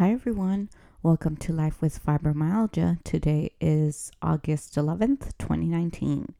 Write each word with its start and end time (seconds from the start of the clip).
Hi, 0.00 0.12
everyone. 0.12 0.70
Welcome 1.02 1.36
to 1.36 1.52
Life 1.52 1.82
with 1.82 2.02
Fibromyalgia. 2.02 3.04
Today 3.04 3.50
is 3.60 4.10
August 4.22 4.76
11th, 4.76 5.36
2019. 5.38 6.32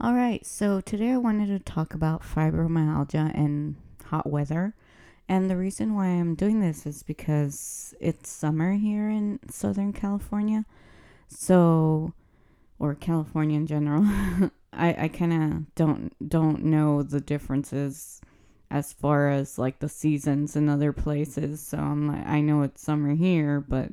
All 0.00 0.14
right, 0.14 0.46
so 0.46 0.80
today 0.80 1.10
I 1.10 1.16
wanted 1.16 1.48
to 1.48 1.58
talk 1.58 1.92
about 1.92 2.22
fibromyalgia 2.22 3.34
and 3.34 3.74
hot 4.04 4.30
weather. 4.30 4.76
And 5.28 5.50
the 5.50 5.56
reason 5.56 5.96
why 5.96 6.06
I'm 6.06 6.36
doing 6.36 6.60
this 6.60 6.86
is 6.86 7.02
because 7.02 7.94
it's 7.98 8.30
summer 8.30 8.74
here 8.74 9.10
in 9.10 9.40
Southern 9.50 9.92
California. 9.92 10.64
So, 11.26 12.12
or 12.78 12.94
California 12.94 13.56
in 13.56 13.66
general. 13.66 14.04
I, 14.72 14.94
I 14.96 15.08
kind 15.08 15.32
of 15.32 15.74
don't 15.74 16.28
don't 16.28 16.62
know 16.62 17.02
the 17.02 17.20
differences 17.20 18.20
as 18.70 18.92
far 18.92 19.30
as 19.30 19.58
like 19.58 19.78
the 19.78 19.88
seasons 19.88 20.56
in 20.56 20.68
other 20.68 20.92
places. 20.92 21.60
So 21.60 21.78
I'm 21.78 22.08
like, 22.08 22.26
I 22.26 22.40
know 22.40 22.62
it's 22.62 22.82
summer 22.82 23.14
here, 23.14 23.60
but 23.60 23.90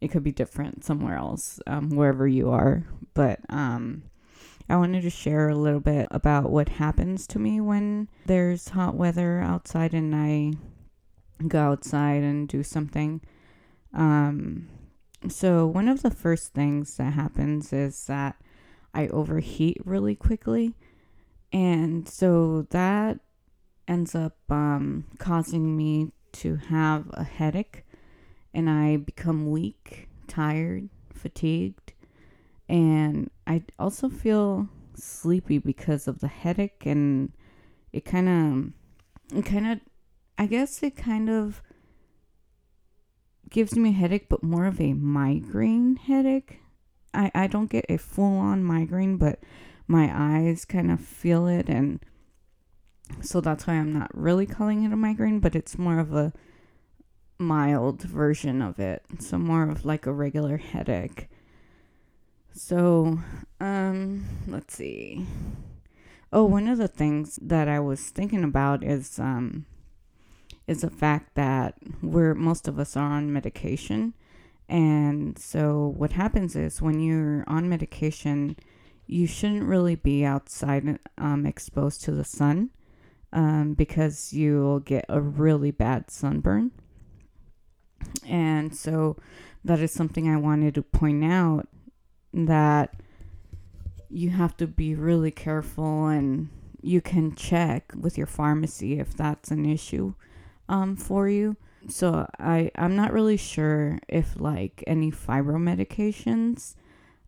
it 0.00 0.08
could 0.08 0.22
be 0.22 0.32
different 0.32 0.84
somewhere 0.84 1.16
else, 1.16 1.60
um, 1.66 1.90
wherever 1.90 2.26
you 2.26 2.50
are. 2.50 2.84
But 3.14 3.40
um, 3.48 4.04
I 4.68 4.76
wanted 4.76 5.02
to 5.02 5.10
share 5.10 5.48
a 5.48 5.56
little 5.56 5.80
bit 5.80 6.06
about 6.10 6.50
what 6.50 6.68
happens 6.68 7.26
to 7.28 7.38
me 7.38 7.60
when 7.60 8.08
there's 8.26 8.68
hot 8.68 8.94
weather 8.94 9.40
outside 9.40 9.94
and 9.94 10.14
I 10.14 10.52
go 11.46 11.72
outside 11.72 12.22
and 12.22 12.48
do 12.48 12.62
something. 12.62 13.20
Um, 13.92 14.68
so, 15.28 15.66
one 15.66 15.88
of 15.88 16.02
the 16.02 16.12
first 16.12 16.52
things 16.52 16.96
that 16.96 17.14
happens 17.14 17.72
is 17.72 18.06
that 18.06 18.36
I 18.94 19.08
overheat 19.08 19.78
really 19.84 20.14
quickly. 20.14 20.74
And 21.52 22.08
so 22.08 22.66
that 22.70 23.18
ends 23.88 24.14
up 24.14 24.36
um, 24.50 25.06
causing 25.18 25.76
me 25.76 26.12
to 26.32 26.56
have 26.56 27.06
a 27.12 27.24
headache 27.24 27.84
and 28.54 28.68
I 28.68 28.96
become 28.96 29.50
weak, 29.50 30.08
tired, 30.26 30.88
fatigued, 31.12 31.92
and 32.68 33.30
I 33.46 33.62
also 33.78 34.08
feel 34.08 34.68
sleepy 34.94 35.58
because 35.58 36.08
of 36.08 36.20
the 36.20 36.28
headache 36.28 36.84
and 36.84 37.32
it 37.92 38.04
kind 38.04 38.28
of 39.32 39.38
it 39.38 39.44
kind 39.44 39.66
of 39.72 39.80
I 40.36 40.46
guess 40.46 40.82
it 40.82 40.96
kind 40.96 41.30
of 41.30 41.62
gives 43.50 43.76
me 43.76 43.90
a 43.90 43.92
headache 43.92 44.28
but 44.28 44.42
more 44.42 44.66
of 44.66 44.80
a 44.80 44.92
migraine 44.92 45.96
headache. 45.96 46.60
I 47.14 47.30
I 47.34 47.46
don't 47.46 47.70
get 47.70 47.86
a 47.88 47.96
full 47.96 48.38
on 48.38 48.62
migraine 48.64 49.16
but 49.16 49.40
my 49.86 50.10
eyes 50.12 50.64
kind 50.64 50.90
of 50.90 51.00
feel 51.00 51.46
it 51.46 51.68
and 51.68 52.00
so 53.20 53.40
that's 53.40 53.66
why 53.66 53.74
I'm 53.74 53.92
not 53.92 54.10
really 54.14 54.46
calling 54.46 54.84
it 54.84 54.92
a 54.92 54.96
migraine, 54.96 55.40
but 55.40 55.54
it's 55.54 55.78
more 55.78 55.98
of 55.98 56.14
a 56.14 56.32
mild 57.38 58.02
version 58.02 58.60
of 58.62 58.78
it. 58.78 59.02
So 59.20 59.38
more 59.38 59.68
of 59.70 59.84
like 59.84 60.06
a 60.06 60.12
regular 60.12 60.56
headache. 60.56 61.28
So, 62.52 63.20
um, 63.60 64.24
let's 64.46 64.74
see. 64.74 65.26
Oh, 66.32 66.44
one 66.44 66.68
of 66.68 66.78
the 66.78 66.88
things 66.88 67.38
that 67.40 67.68
I 67.68 67.80
was 67.80 68.10
thinking 68.10 68.44
about 68.44 68.84
is 68.84 69.18
um 69.18 69.64
is 70.66 70.82
the 70.82 70.90
fact 70.90 71.34
that 71.34 71.74
we're 72.02 72.34
most 72.34 72.68
of 72.68 72.78
us 72.78 72.96
are 72.96 73.12
on 73.12 73.32
medication. 73.32 74.14
And 74.68 75.38
so 75.38 75.94
what 75.96 76.12
happens 76.12 76.54
is 76.54 76.82
when 76.82 77.00
you're 77.00 77.44
on 77.46 77.70
medication, 77.70 78.56
you 79.06 79.26
shouldn't 79.26 79.64
really 79.64 79.94
be 79.94 80.26
outside 80.26 80.98
um, 81.16 81.46
exposed 81.46 82.02
to 82.04 82.10
the 82.10 82.24
sun 82.24 82.70
um, 83.32 83.74
because 83.74 84.32
you'll 84.32 84.80
get 84.80 85.04
a 85.08 85.20
really 85.20 85.70
bad 85.70 86.10
sunburn. 86.10 86.70
And 88.26 88.74
so 88.74 89.16
that 89.64 89.80
is 89.80 89.92
something 89.92 90.28
I 90.28 90.36
wanted 90.36 90.74
to 90.76 90.82
point 90.82 91.24
out 91.24 91.68
that 92.32 92.94
you 94.08 94.30
have 94.30 94.56
to 94.56 94.66
be 94.66 94.94
really 94.94 95.30
careful 95.30 96.06
and 96.06 96.48
you 96.80 97.00
can 97.00 97.34
check 97.34 97.92
with 97.98 98.16
your 98.16 98.26
pharmacy 98.26 98.98
if 98.98 99.14
that's 99.14 99.50
an 99.50 99.66
issue 99.66 100.14
um, 100.68 100.96
for 100.96 101.28
you. 101.28 101.56
So 101.88 102.28
I 102.38 102.70
I'm 102.76 102.96
not 102.96 103.12
really 103.12 103.36
sure 103.36 103.98
if 104.08 104.38
like 104.38 104.82
any 104.86 105.10
fibro 105.10 105.56
medications 105.56 106.74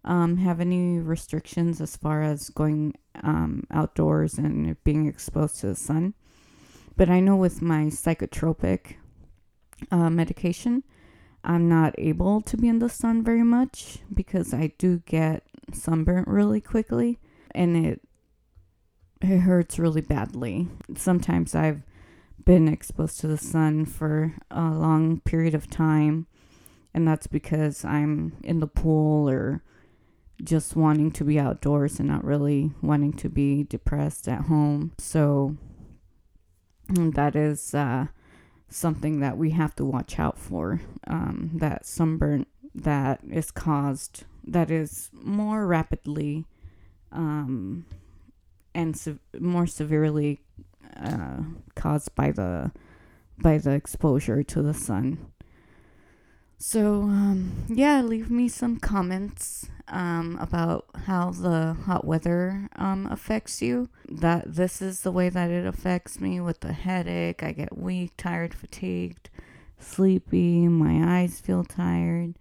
um, 0.05 0.39
have 0.39 0.61
any 0.61 0.99
restrictions 0.99 1.81
as 1.81 1.97
far 1.97 2.23
as 2.23 2.51
going 2.51 2.95
um, 3.23 3.65
outdoors 3.71 4.39
and 4.39 4.83
being 4.85 5.07
exposed 5.07 5.61
to 5.61 5.67
the 5.67 5.75
sun. 5.75 6.15
But 6.97 7.09
I 7.09 7.21
know 7.21 7.37
with 7.37 7.63
my 7.63 7.85
psychotropic 7.85 8.97
uh, 9.91 10.11
medication, 10.11 10.85
I'm 11.43 11.69
not 11.69 11.95
able 11.99 12.41
to 12.43 12.57
be 12.57 12.69
in 12.69 12.79
the 12.79 12.89
sun 12.89 13.23
very 13.23 13.43
much 13.43 13.99
because 14.13 14.53
I 14.53 14.73
do 14.79 14.99
get 15.07 15.45
sunburnt 15.73 16.29
really 16.29 16.61
quickly 16.61 17.19
and 17.53 17.77
it 17.77 18.01
it 19.23 19.41
hurts 19.41 19.79
really 19.79 20.01
badly. 20.01 20.69
Sometimes 20.97 21.55
I've 21.55 21.83
been 22.45 22.69
exposed 22.69 23.21
to 23.21 23.27
the 23.27 23.37
sun 23.37 23.85
for 23.85 24.35
a 24.51 24.71
long 24.71 25.21
period 25.21 25.55
of 25.55 25.69
time 25.69 26.27
and 26.95 27.07
that's 27.07 27.27
because 27.27 27.85
I'm 27.85 28.37
in 28.43 28.61
the 28.61 28.67
pool 28.67 29.29
or 29.29 29.63
just 30.43 30.77
wanting 30.77 31.11
to 31.13 31.25
be 31.25 31.39
outdoors 31.39 31.99
and 31.99 32.09
not 32.09 32.25
really 32.25 32.73
wanting 32.83 33.13
to 33.15 33.29
be 33.29 33.65
depressed 33.65 34.29
at 34.29 34.43
home. 34.43 34.93
So 34.99 35.57
that 36.89 37.37
is 37.37 37.75
uh, 37.75 38.07
something 38.69 39.21
that 39.21 39.37
we 39.37 39.51
have 39.51 39.75
to 39.77 39.85
watch 39.85 40.19
out 40.19 40.39
for. 40.39 40.81
Um, 41.07 41.51
that 41.55 41.87
sunburn 41.87 42.47
that 42.75 43.21
is 43.29 43.51
caused, 43.51 44.25
that 44.47 44.71
is 44.71 45.11
more 45.13 45.67
rapidly 45.67 46.47
um, 47.13 47.87
and 48.75 48.97
se- 48.97 49.19
more 49.39 49.67
severely 49.67 50.41
uh, 50.97 51.39
caused 51.75 52.15
by 52.15 52.31
the 52.31 52.71
by 53.39 53.57
the 53.57 53.71
exposure 53.71 54.43
to 54.43 54.63
the 54.63 54.75
sun. 54.75 55.30
So, 56.63 57.05
um, 57.05 57.65
yeah, 57.71 58.03
leave 58.03 58.31
me 58.31 58.47
some 58.47 58.79
comments 58.79 59.67
um, 59.89 60.37
about 60.39 60.85
how 61.07 61.31
the 61.31 61.73
hot 61.87 62.05
weather 62.05 62.69
um, 62.77 63.07
affects 63.11 63.63
you. 63.63 63.89
That 64.07 64.57
this 64.57 64.83
is 64.83 65.01
the 65.01 65.11
way 65.11 65.31
that 65.31 65.51
it 65.51 65.65
affects 65.65 66.21
me 66.21 66.39
with 66.39 66.61
the 66.61 66.75
headache. 66.75 67.43
I 67.43 67.53
get 67.53 67.79
weak, 67.79 68.13
tired, 68.19 68.53
fatigued, 68.53 69.31
sleepy. 69.79 70.69
My 70.69 71.23
eyes 71.23 71.41
feel 71.41 71.65
tired. 71.65 72.35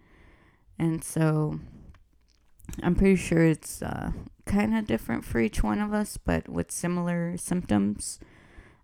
And 0.77 1.01
so 1.01 1.61
I'm 2.83 2.95
pretty 2.95 3.15
sure 3.15 3.45
it's 3.45 3.81
uh, 3.81 4.11
kind 4.45 4.75
of 4.75 4.85
different 4.85 5.23
for 5.23 5.39
each 5.39 5.63
one 5.63 5.79
of 5.79 5.93
us, 5.93 6.17
but 6.17 6.49
with 6.49 6.71
similar 6.71 7.37
symptoms. 7.37 8.19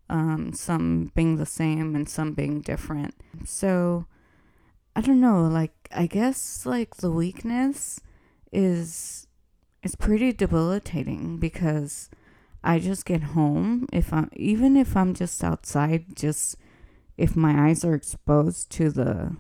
Um, 0.10 0.54
some 0.54 1.12
being 1.14 1.36
the 1.36 1.46
same 1.46 1.94
and 1.94 2.08
some 2.08 2.32
being 2.32 2.62
different. 2.62 3.16
So, 3.44 4.06
I 4.96 5.02
don't 5.02 5.20
know, 5.20 5.44
like 5.44 5.90
I 5.92 6.08
guess 6.08 6.66
like 6.66 6.98
the 6.98 7.12
weakness 7.12 8.00
is 8.52 9.28
is 9.84 9.96
pretty 9.96 10.32
debilitating 10.32 11.38
because 11.38 12.10
I 12.64 12.80
just 12.80 13.06
get 13.06 13.22
home 13.22 13.88
if 13.92 14.14
I'm 14.14 14.30
even 14.34 14.78
if 14.78 14.96
I'm 14.96 15.14
just 15.14 15.44
outside 15.44 16.16
just 16.16 16.56
if 17.18 17.36
my 17.36 17.70
eyes 17.70 17.84
are 17.84 17.94
exposed 17.94 18.72
to 18.72 18.90
the 18.90 19.36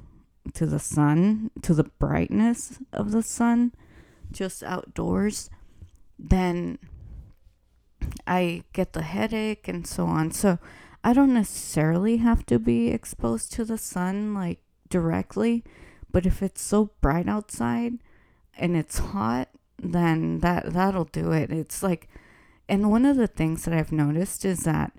to 0.53 0.65
the 0.65 0.79
sun, 0.79 1.51
to 1.61 1.73
the 1.73 1.85
brightness 1.85 2.79
of 2.93 3.11
the 3.11 3.23
sun 3.23 3.73
just 4.31 4.63
outdoors, 4.63 5.49
then 6.19 6.77
I 8.27 8.63
get 8.73 8.93
the 8.93 9.01
headache 9.01 9.67
and 9.67 9.87
so 9.87 10.05
on. 10.05 10.31
So 10.31 10.59
I 11.03 11.13
don't 11.13 11.33
necessarily 11.33 12.17
have 12.17 12.45
to 12.47 12.59
be 12.59 12.89
exposed 12.89 13.51
to 13.53 13.65
the 13.65 13.77
sun 13.77 14.33
like 14.33 14.59
directly, 14.89 15.63
but 16.11 16.25
if 16.25 16.41
it's 16.41 16.61
so 16.61 16.91
bright 17.01 17.27
outside 17.27 17.99
and 18.57 18.75
it's 18.75 18.99
hot, 18.99 19.49
then 19.77 20.39
that 20.39 20.73
that'll 20.73 21.05
do 21.05 21.31
it. 21.31 21.51
It's 21.51 21.83
like 21.83 22.07
and 22.67 22.89
one 22.89 23.05
of 23.05 23.17
the 23.17 23.27
things 23.27 23.65
that 23.65 23.73
I've 23.73 23.91
noticed 23.91 24.43
is 24.43 24.59
that 24.59 24.93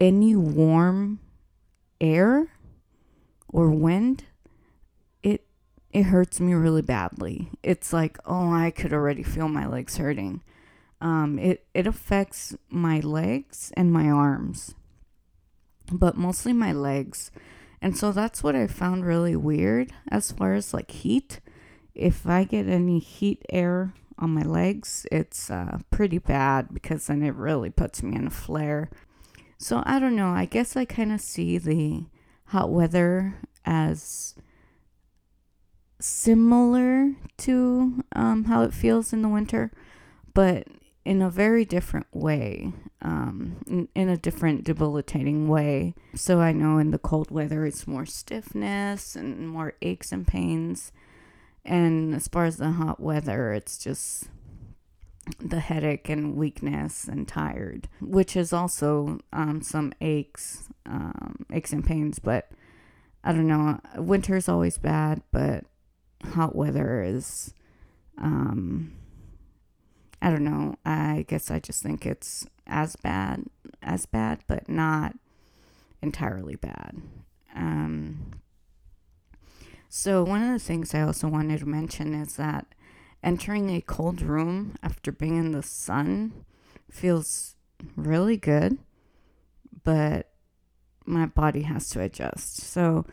any 0.00 0.34
warm 0.34 1.20
air 2.00 2.48
or 3.48 3.70
wind 3.70 4.24
it 5.22 5.46
it 5.92 6.04
hurts 6.04 6.40
me 6.40 6.54
really 6.54 6.82
badly. 6.82 7.50
It's 7.62 7.92
like, 7.92 8.18
oh, 8.26 8.52
I 8.52 8.70
could 8.70 8.92
already 8.92 9.22
feel 9.22 9.48
my 9.48 9.66
legs 9.66 9.96
hurting. 9.96 10.42
Um, 11.00 11.38
it 11.38 11.66
it 11.74 11.86
affects 11.86 12.56
my 12.68 13.00
legs 13.00 13.72
and 13.76 13.92
my 13.92 14.08
arms, 14.08 14.74
but 15.92 16.16
mostly 16.16 16.52
my 16.52 16.72
legs 16.72 17.30
and 17.84 17.98
so 17.98 18.12
that's 18.12 18.42
what 18.42 18.56
I 18.56 18.66
found 18.66 19.04
really 19.04 19.36
weird 19.36 19.92
as 20.10 20.32
far 20.32 20.54
as 20.54 20.72
like 20.72 20.90
heat. 20.90 21.40
If 21.94 22.26
I 22.26 22.44
get 22.44 22.66
any 22.66 22.98
heat 22.98 23.44
air 23.50 23.92
on 24.18 24.30
my 24.30 24.40
legs, 24.40 25.06
it's 25.12 25.50
uh, 25.50 25.80
pretty 25.90 26.16
bad 26.16 26.72
because 26.72 27.08
then 27.08 27.22
it 27.22 27.34
really 27.34 27.68
puts 27.68 28.02
me 28.02 28.16
in 28.16 28.26
a 28.26 28.30
flare. 28.30 28.88
So 29.58 29.82
I 29.84 29.98
don't 29.98 30.16
know. 30.16 30.30
I 30.30 30.46
guess 30.46 30.78
I 30.78 30.86
kind 30.86 31.12
of 31.12 31.20
see 31.20 31.58
the 31.58 32.06
hot 32.46 32.70
weather 32.70 33.34
as 33.66 34.34
similar 36.00 37.12
to 37.36 38.02
um, 38.16 38.44
how 38.44 38.62
it 38.62 38.72
feels 38.72 39.12
in 39.12 39.20
the 39.20 39.28
winter, 39.28 39.70
but 40.32 40.66
in 41.04 41.20
a 41.20 41.30
very 41.30 41.64
different 41.64 42.06
way, 42.12 42.72
um, 43.02 43.56
in, 43.66 43.88
in, 43.94 44.08
a 44.08 44.16
different 44.16 44.64
debilitating 44.64 45.48
way. 45.48 45.94
So 46.14 46.40
I 46.40 46.52
know 46.52 46.78
in 46.78 46.90
the 46.92 46.98
cold 46.98 47.30
weather 47.30 47.66
it's 47.66 47.86
more 47.86 48.06
stiffness 48.06 49.14
and 49.14 49.48
more 49.48 49.74
aches 49.82 50.12
and 50.12 50.26
pains. 50.26 50.92
And 51.64 52.14
as 52.14 52.28
far 52.28 52.46
as 52.46 52.56
the 52.56 52.72
hot 52.72 53.00
weather, 53.00 53.52
it's 53.52 53.78
just 53.78 54.28
the 55.38 55.60
headache 55.60 56.08
and 56.08 56.36
weakness 56.36 57.06
and 57.06 57.26
tired, 57.26 57.88
which 58.00 58.36
is 58.36 58.52
also 58.52 59.18
um, 59.32 59.62
some 59.62 59.92
aches, 60.00 60.68
um, 60.86 61.46
aches 61.52 61.72
and 61.72 61.84
pains. 61.84 62.18
But 62.18 62.50
I 63.22 63.32
don't 63.32 63.46
know. 63.46 63.80
Winter 63.96 64.36
is 64.36 64.48
always 64.48 64.78
bad, 64.78 65.22
but 65.32 65.64
hot 66.32 66.54
weather 66.54 67.02
is, 67.02 67.52
um, 68.18 68.92
I 70.24 70.30
don't 70.30 70.44
know. 70.44 70.76
I 70.86 71.26
guess 71.28 71.50
I 71.50 71.58
just 71.58 71.82
think 71.82 72.06
it's 72.06 72.46
as 72.66 72.96
bad, 72.96 73.44
as 73.82 74.06
bad, 74.06 74.38
but 74.46 74.70
not 74.70 75.16
entirely 76.00 76.56
bad. 76.56 77.02
Um, 77.54 78.30
so 79.90 80.24
one 80.24 80.42
of 80.42 80.50
the 80.50 80.58
things 80.58 80.94
I 80.94 81.02
also 81.02 81.28
wanted 81.28 81.60
to 81.60 81.66
mention 81.66 82.14
is 82.14 82.36
that 82.36 82.74
entering 83.22 83.68
a 83.68 83.82
cold 83.82 84.22
room 84.22 84.76
after 84.82 85.12
being 85.12 85.36
in 85.36 85.52
the 85.52 85.62
sun 85.62 86.32
feels 86.90 87.56
really 87.94 88.38
good, 88.38 88.78
but 89.82 90.30
my 91.04 91.26
body 91.26 91.64
has 91.64 91.90
to 91.90 92.00
adjust. 92.00 92.62
So 92.62 93.04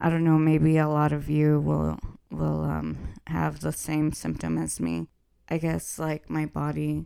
I 0.00 0.10
don't 0.10 0.24
know, 0.24 0.36
maybe 0.36 0.78
a 0.78 0.88
lot 0.88 1.12
of 1.12 1.30
you 1.30 1.60
will 1.60 2.00
will 2.28 2.64
um, 2.64 3.14
have 3.28 3.60
the 3.60 3.70
same 3.70 4.10
symptom 4.10 4.58
as 4.58 4.80
me. 4.80 5.06
I 5.48 5.58
guess 5.58 5.98
like 5.98 6.28
my 6.28 6.46
body 6.46 7.04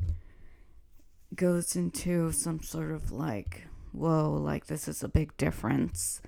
goes 1.35 1.77
into 1.77 2.33
some 2.33 2.63
sort 2.63 2.91
of 2.91 3.13
like, 3.13 3.67
whoa, 3.93 4.31
like 4.33 4.67
this 4.67 4.89
is 4.89 5.03
a 5.03 5.09
big 5.09 5.37
difference. 5.37 6.21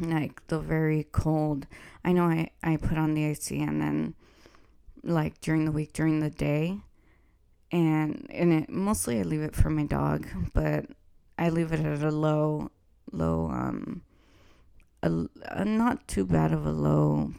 Like 0.00 0.46
the 0.48 0.58
very 0.58 1.06
cold. 1.12 1.66
I 2.04 2.12
know 2.12 2.24
I, 2.24 2.50
I 2.62 2.76
put 2.76 2.98
on 2.98 3.14
the 3.14 3.24
AC 3.24 3.60
and 3.60 3.80
then 3.80 4.14
like 5.04 5.40
during 5.40 5.64
the 5.64 5.72
week, 5.72 5.92
during 5.92 6.20
the 6.20 6.30
day. 6.30 6.78
And 7.70 8.26
and 8.30 8.52
it 8.52 8.70
mostly 8.70 9.18
I 9.18 9.22
leave 9.22 9.42
it 9.42 9.54
for 9.54 9.70
my 9.70 9.84
dog, 9.84 10.26
but 10.52 10.86
I 11.38 11.48
leave 11.48 11.72
it 11.72 11.80
at 11.80 12.02
a 12.02 12.10
low 12.10 12.70
low 13.12 13.48
um 13.50 14.02
a, 15.02 15.10
a 15.48 15.64
not 15.64 16.06
too 16.06 16.24
bad 16.24 16.52
of 16.52 16.66
a 16.66 16.72
low 16.72 17.32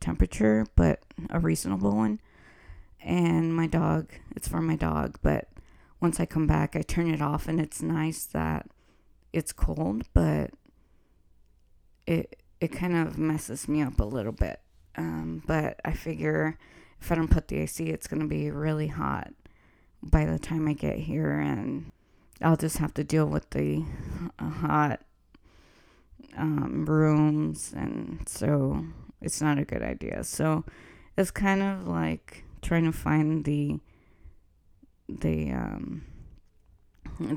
temperature, 0.00 0.66
but 0.76 1.00
a 1.30 1.38
reasonable 1.38 1.96
one. 1.96 2.20
And 3.04 3.54
my 3.54 3.66
dog, 3.66 4.12
it's 4.36 4.48
for 4.48 4.60
my 4.60 4.76
dog, 4.76 5.18
but 5.22 5.48
once 6.00 6.20
I 6.20 6.26
come 6.26 6.46
back, 6.46 6.76
I 6.76 6.82
turn 6.82 7.12
it 7.12 7.22
off, 7.22 7.48
and 7.48 7.60
it's 7.60 7.82
nice 7.82 8.24
that 8.26 8.68
it's 9.32 9.52
cold, 9.52 10.04
but 10.14 10.50
it 12.06 12.38
it 12.60 12.68
kind 12.68 12.96
of 12.96 13.18
messes 13.18 13.66
me 13.66 13.82
up 13.82 13.98
a 13.98 14.04
little 14.04 14.32
bit. 14.32 14.60
Um, 14.96 15.42
but 15.46 15.80
I 15.84 15.92
figure 15.92 16.58
if 17.00 17.10
I 17.10 17.16
don't 17.16 17.30
put 17.30 17.48
the 17.48 17.58
AC, 17.58 17.84
it's 17.86 18.06
gonna 18.06 18.26
be 18.26 18.50
really 18.50 18.88
hot 18.88 19.32
by 20.02 20.24
the 20.24 20.38
time 20.38 20.68
I 20.68 20.72
get 20.72 20.98
here, 20.98 21.38
and 21.38 21.90
I'll 22.40 22.56
just 22.56 22.78
have 22.78 22.94
to 22.94 23.04
deal 23.04 23.26
with 23.26 23.50
the 23.50 23.84
uh, 24.38 24.48
hot 24.48 25.00
um, 26.36 26.84
rooms, 26.86 27.72
and 27.76 28.28
so 28.28 28.84
it's 29.20 29.40
not 29.40 29.58
a 29.58 29.64
good 29.64 29.82
idea. 29.82 30.24
So 30.24 30.64
it's 31.16 31.30
kind 31.30 31.62
of 31.62 31.86
like 31.86 32.44
trying 32.62 32.84
to 32.84 32.92
find 32.92 33.44
the 33.44 33.78
the 35.08 35.52
um, 35.52 36.04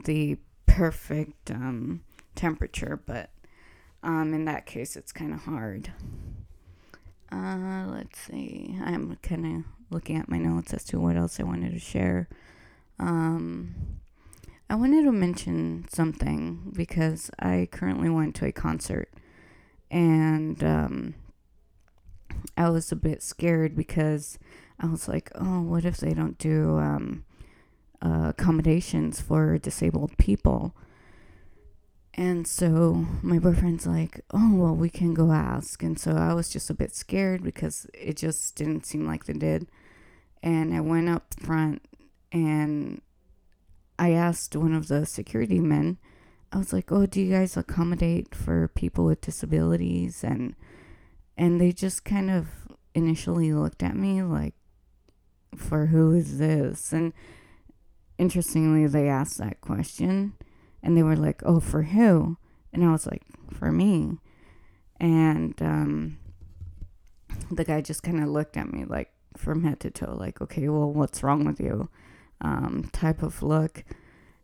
the 0.06 0.38
perfect 0.66 1.52
um, 1.52 2.02
temperature, 2.36 3.02
but 3.06 3.30
um, 4.04 4.34
in 4.34 4.46
that 4.46 4.66
case, 4.66 4.96
it's 4.96 5.12
kind 5.12 5.34
of 5.34 5.42
hard. 5.42 5.92
Uh, 7.32 7.86
let's 7.88 8.20
see. 8.20 8.78
I'm 8.84 9.18
kind 9.22 9.46
of 9.46 9.64
looking 9.90 10.18
at 10.18 10.30
my 10.30 10.38
notes 10.38 10.74
as 10.74 10.84
to 10.86 11.00
what 11.00 11.18
else 11.18 11.40
I 11.40 11.44
wanted 11.44 11.74
to 11.74 11.80
share. 11.80 12.30
Um, 13.00 14.00
I 14.70 14.76
wanted 14.76 15.04
to 15.04 15.12
mention 15.12 15.86
something 15.90 16.72
because 16.76 17.30
I 17.40 17.68
currently 17.72 18.10
went 18.10 18.36
to 18.36 18.46
a 18.46 18.52
concert 18.52 19.10
and 19.92 20.64
um, 20.64 21.16
I 22.58 22.70
was 22.70 22.92
a 22.92 22.96
bit 22.96 23.22
scared 23.22 23.76
because 23.76 24.40
I 24.80 24.88
was 24.88 25.08
like, 25.08 25.32
oh, 25.36 25.62
what 25.62 25.86
if 25.86 25.98
they 25.98 26.14
don't 26.14 26.38
do 26.38 26.78
um, 26.78 27.26
uh, 28.02 28.28
accommodations 28.30 29.22
for 29.22 29.58
disabled 29.58 30.18
people? 30.18 30.76
And 32.14 32.48
so 32.48 33.06
my 33.22 33.40
boyfriend's 33.40 33.86
like, 33.86 34.22
oh, 34.32 34.56
well, 34.56 34.76
we 34.76 34.90
can 34.90 35.14
go 35.14 35.32
ask. 35.32 35.84
And 35.84 36.00
so 36.00 36.12
I 36.12 36.34
was 36.34 36.50
just 36.50 36.70
a 36.70 36.74
bit 36.74 36.96
scared 36.96 37.44
because 37.44 37.88
it 37.94 38.16
just 38.16 38.56
didn't 38.56 38.86
seem 38.86 39.06
like 39.06 39.26
they 39.26 39.34
did. 39.34 39.68
And 40.42 40.74
I 40.74 40.80
went 40.80 41.10
up 41.10 41.34
front 41.40 41.82
and 42.32 43.02
I 44.00 44.12
asked 44.12 44.56
one 44.56 44.74
of 44.74 44.88
the 44.88 45.06
security 45.06 45.60
men, 45.60 45.98
I 46.54 46.58
was 46.58 46.72
like, 46.72 46.90
oh, 46.92 47.06
do 47.06 47.22
you 47.22 47.34
guys 47.34 47.58
accommodate 47.58 48.34
for 48.34 48.70
people 48.70 49.06
with 49.06 49.22
disabilities? 49.22 50.24
And 50.24 50.56
and 51.38 51.60
they 51.60 51.74
just 51.74 52.06
kind 52.06 52.32
of 52.32 52.48
initially 52.94 53.52
looked 53.52 53.84
at 53.84 53.98
me 53.98 54.24
like, 54.24 54.54
for 55.56 55.88
who 55.88 56.14
is 56.14 56.38
this? 56.38 56.94
And 56.94 57.14
interestingly, 58.18 58.88
they 58.88 59.08
asked 59.08 59.38
that 59.38 59.62
question 59.62 60.34
and 60.82 60.96
they 60.96 61.04
were 61.04 61.16
like, 61.16 61.42
oh, 61.46 61.60
for 61.60 61.84
who? 61.84 62.38
And 62.74 62.84
I 62.84 62.92
was 62.92 63.06
like, 63.06 63.24
for 63.54 63.72
me. 63.72 64.18
And 65.00 65.60
um, 65.62 66.20
the 67.52 67.64
guy 67.64 67.82
just 67.82 68.04
kind 68.04 68.22
of 68.22 68.30
looked 68.30 68.58
at 68.58 68.72
me 68.72 68.86
like 68.86 69.12
from 69.38 69.64
head 69.64 69.80
to 69.82 69.92
toe, 69.92 70.16
like, 70.18 70.42
okay, 70.42 70.70
well, 70.70 70.92
what's 70.92 71.24
wrong 71.24 71.46
with 71.46 71.60
you? 71.60 71.90
Um, 72.42 72.90
type 72.94 73.24
of 73.24 73.42
look. 73.42 73.84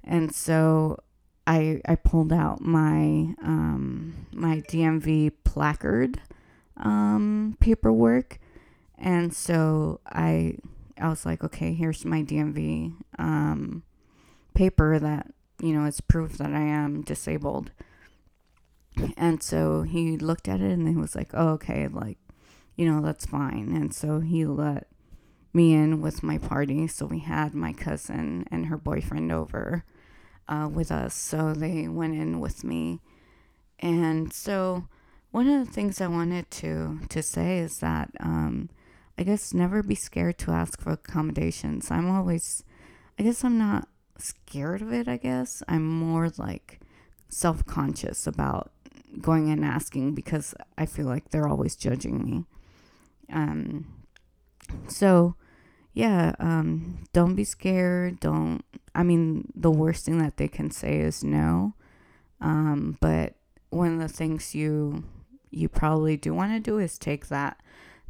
And 0.03 0.33
so 0.33 0.97
I 1.47 1.81
I 1.87 1.95
pulled 1.95 2.33
out 2.33 2.61
my 2.61 3.35
um, 3.43 4.27
my 4.31 4.61
DMV 4.61 5.33
placard 5.43 6.21
um, 6.77 7.57
paperwork, 7.59 8.39
and 8.97 9.33
so 9.33 9.99
I 10.07 10.57
I 11.01 11.09
was 11.09 11.25
like, 11.25 11.43
okay, 11.43 11.73
here's 11.73 12.05
my 12.05 12.21
DMV 12.23 12.93
um, 13.19 13.83
paper 14.53 14.99
that 14.99 15.33
you 15.61 15.73
know 15.73 15.85
it's 15.85 16.01
proof 16.01 16.37
that 16.37 16.53
I 16.53 16.61
am 16.61 17.01
disabled. 17.01 17.71
And 19.17 19.41
so 19.41 19.83
he 19.83 20.17
looked 20.17 20.47
at 20.47 20.59
it 20.59 20.71
and 20.71 20.87
he 20.87 20.95
was 20.95 21.15
like, 21.15 21.31
oh, 21.33 21.49
okay, 21.51 21.87
like, 21.87 22.17
you 22.75 22.85
know, 22.85 23.01
that's 23.01 23.25
fine. 23.25 23.73
And 23.73 23.93
so 23.93 24.19
he 24.19 24.45
let 24.45 24.87
me 25.53 25.73
in 25.73 26.01
with 26.01 26.23
my 26.23 26.37
party. 26.37 26.87
So 26.87 27.05
we 27.05 27.19
had 27.19 27.53
my 27.53 27.73
cousin 27.73 28.45
and 28.51 28.67
her 28.67 28.77
boyfriend 28.77 29.31
over 29.31 29.85
uh, 30.47 30.69
with 30.71 30.91
us. 30.91 31.13
So 31.13 31.53
they 31.53 31.87
went 31.87 32.15
in 32.15 32.39
with 32.39 32.63
me. 32.63 32.99
And 33.79 34.31
so 34.33 34.87
one 35.31 35.47
of 35.47 35.65
the 35.65 35.71
things 35.71 36.01
I 36.01 36.07
wanted 36.07 36.51
to 36.51 36.99
to 37.09 37.23
say 37.23 37.59
is 37.59 37.79
that 37.79 38.11
um, 38.19 38.69
I 39.21 39.23
guess 39.23 39.53
never 39.53 39.83
be 39.83 39.93
scared 39.93 40.39
to 40.39 40.51
ask 40.51 40.81
for 40.81 40.93
accommodations. 40.93 41.91
I'm 41.91 42.09
always, 42.09 42.63
I 43.19 43.21
guess 43.21 43.43
I'm 43.43 43.59
not 43.59 43.87
scared 44.17 44.81
of 44.81 44.91
it. 44.91 45.07
I 45.07 45.17
guess 45.17 45.61
I'm 45.67 45.87
more 45.87 46.31
like 46.39 46.79
self 47.29 47.63
conscious 47.67 48.25
about 48.25 48.71
going 49.21 49.51
and 49.51 49.63
asking 49.63 50.15
because 50.15 50.55
I 50.75 50.87
feel 50.87 51.05
like 51.05 51.29
they're 51.29 51.47
always 51.47 51.75
judging 51.75 52.25
me. 52.25 52.45
Um, 53.31 53.93
so 54.87 55.35
yeah, 55.93 56.33
um, 56.39 57.03
don't 57.13 57.35
be 57.35 57.43
scared. 57.43 58.19
Don't. 58.21 58.65
I 58.95 59.03
mean, 59.03 59.51
the 59.53 59.69
worst 59.69 60.05
thing 60.05 60.17
that 60.17 60.37
they 60.37 60.47
can 60.47 60.71
say 60.71 60.97
is 60.97 61.23
no. 61.23 61.75
Um, 62.39 62.97
but 62.99 63.35
one 63.69 63.93
of 63.93 63.99
the 63.99 64.07
things 64.17 64.55
you 64.55 65.03
you 65.51 65.69
probably 65.69 66.17
do 66.17 66.33
want 66.33 66.53
to 66.53 66.59
do 66.59 66.79
is 66.79 66.97
take 66.97 67.27
that 67.27 67.61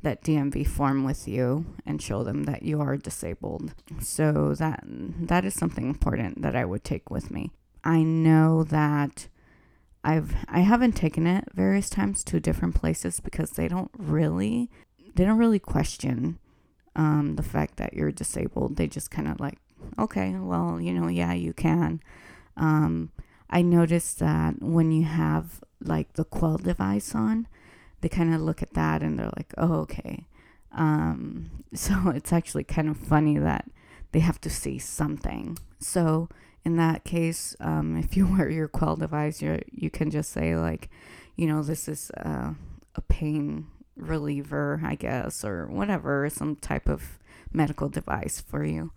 that 0.01 0.23
DMV 0.23 0.67
form 0.67 1.03
with 1.03 1.27
you 1.27 1.65
and 1.85 2.01
show 2.01 2.23
them 2.23 2.43
that 2.43 2.63
you 2.63 2.81
are 2.81 2.97
disabled. 2.97 3.73
So 3.99 4.55
that 4.55 4.83
that 4.85 5.45
is 5.45 5.53
something 5.53 5.87
important 5.87 6.41
that 6.41 6.55
I 6.55 6.65
would 6.65 6.83
take 6.83 7.09
with 7.09 7.31
me. 7.31 7.51
I 7.83 8.03
know 8.03 8.63
that 8.63 9.27
I've 10.03 10.35
I 10.47 10.61
haven't 10.61 10.93
taken 10.93 11.27
it 11.27 11.45
various 11.53 11.89
times 11.89 12.23
to 12.25 12.39
different 12.39 12.75
places 12.75 13.19
because 13.19 13.51
they 13.51 13.67
don't 13.67 13.91
really 13.97 14.69
they 15.15 15.25
don't 15.25 15.37
really 15.37 15.59
question 15.59 16.39
um, 16.95 17.35
the 17.35 17.43
fact 17.43 17.77
that 17.77 17.93
you're 17.93 18.11
disabled. 18.11 18.75
They 18.75 18.87
just 18.87 19.11
kind 19.11 19.27
of 19.27 19.39
like, 19.39 19.57
okay, 19.97 20.35
well, 20.37 20.79
you 20.79 20.93
know, 20.93 21.07
yeah, 21.07 21.33
you 21.33 21.53
can. 21.53 22.01
Um, 22.57 23.11
I 23.49 23.61
noticed 23.61 24.19
that 24.19 24.61
when 24.61 24.91
you 24.91 25.03
have 25.03 25.61
like 25.81 26.13
the 26.13 26.23
Quell 26.23 26.57
device 26.57 27.15
on, 27.15 27.47
they 28.01 28.09
kind 28.09 28.33
of 28.33 28.41
look 28.41 28.61
at 28.61 28.73
that 28.73 29.01
and 29.01 29.17
they're 29.17 29.31
like, 29.37 29.53
oh, 29.57 29.73
okay. 29.81 30.25
Um, 30.73 31.51
so 31.73 32.09
it's 32.09 32.33
actually 32.33 32.63
kind 32.63 32.89
of 32.89 32.97
funny 32.97 33.37
that 33.37 33.69
they 34.11 34.19
have 34.19 34.41
to 34.41 34.49
say 34.49 34.77
something. 34.77 35.57
So 35.79 36.29
in 36.63 36.75
that 36.77 37.03
case, 37.03 37.55
um, 37.59 37.97
if 38.03 38.17
you 38.17 38.27
wear 38.27 38.49
your 38.49 38.67
Quell 38.67 38.95
device, 38.95 39.41
you 39.41 39.61
you 39.71 39.89
can 39.89 40.11
just 40.11 40.31
say 40.31 40.55
like, 40.55 40.89
you 41.35 41.47
know, 41.47 41.63
this 41.63 41.87
is 41.87 42.11
uh, 42.17 42.53
a 42.95 43.01
pain 43.01 43.67
reliever, 43.95 44.81
I 44.83 44.95
guess, 44.95 45.45
or 45.45 45.67
whatever, 45.67 46.29
some 46.29 46.55
type 46.55 46.87
of 46.87 47.19
medical 47.53 47.89
device 47.89 48.41
for 48.41 48.63
you. 48.65 48.91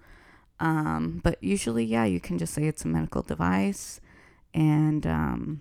Um, 0.60 1.20
but 1.22 1.42
usually, 1.42 1.84
yeah, 1.84 2.04
you 2.04 2.20
can 2.20 2.38
just 2.38 2.54
say 2.54 2.64
it's 2.64 2.84
a 2.84 2.88
medical 2.88 3.22
device 3.22 4.00
and 4.54 5.04
um, 5.06 5.60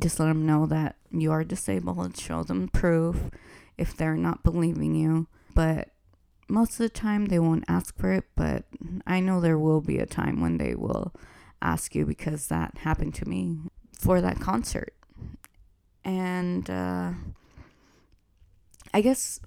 just 0.00 0.18
let 0.18 0.26
them 0.26 0.46
know 0.46 0.66
that 0.66 0.96
you 1.10 1.30
are 1.32 1.44
disabled, 1.44 2.16
show 2.16 2.42
them 2.42 2.68
proof 2.68 3.30
if 3.78 3.96
they're 3.96 4.16
not 4.16 4.42
believing 4.42 4.94
you. 4.94 5.28
But 5.54 5.90
most 6.48 6.72
of 6.72 6.78
the 6.78 6.88
time, 6.88 7.26
they 7.26 7.38
won't 7.38 7.64
ask 7.68 7.96
for 7.96 8.12
it, 8.12 8.24
but 8.36 8.64
I 9.06 9.20
know 9.20 9.40
there 9.40 9.58
will 9.58 9.80
be 9.80 9.98
a 9.98 10.06
time 10.06 10.40
when 10.40 10.58
they 10.58 10.74
will 10.74 11.12
ask 11.62 11.94
you 11.94 12.04
because 12.04 12.48
that 12.48 12.78
happened 12.78 13.14
to 13.16 13.28
me 13.28 13.58
for 13.98 14.20
that 14.20 14.40
concert. 14.40 14.94
And 16.04 16.68
uh, 16.70 17.12
I 18.94 19.00
guess 19.00 19.40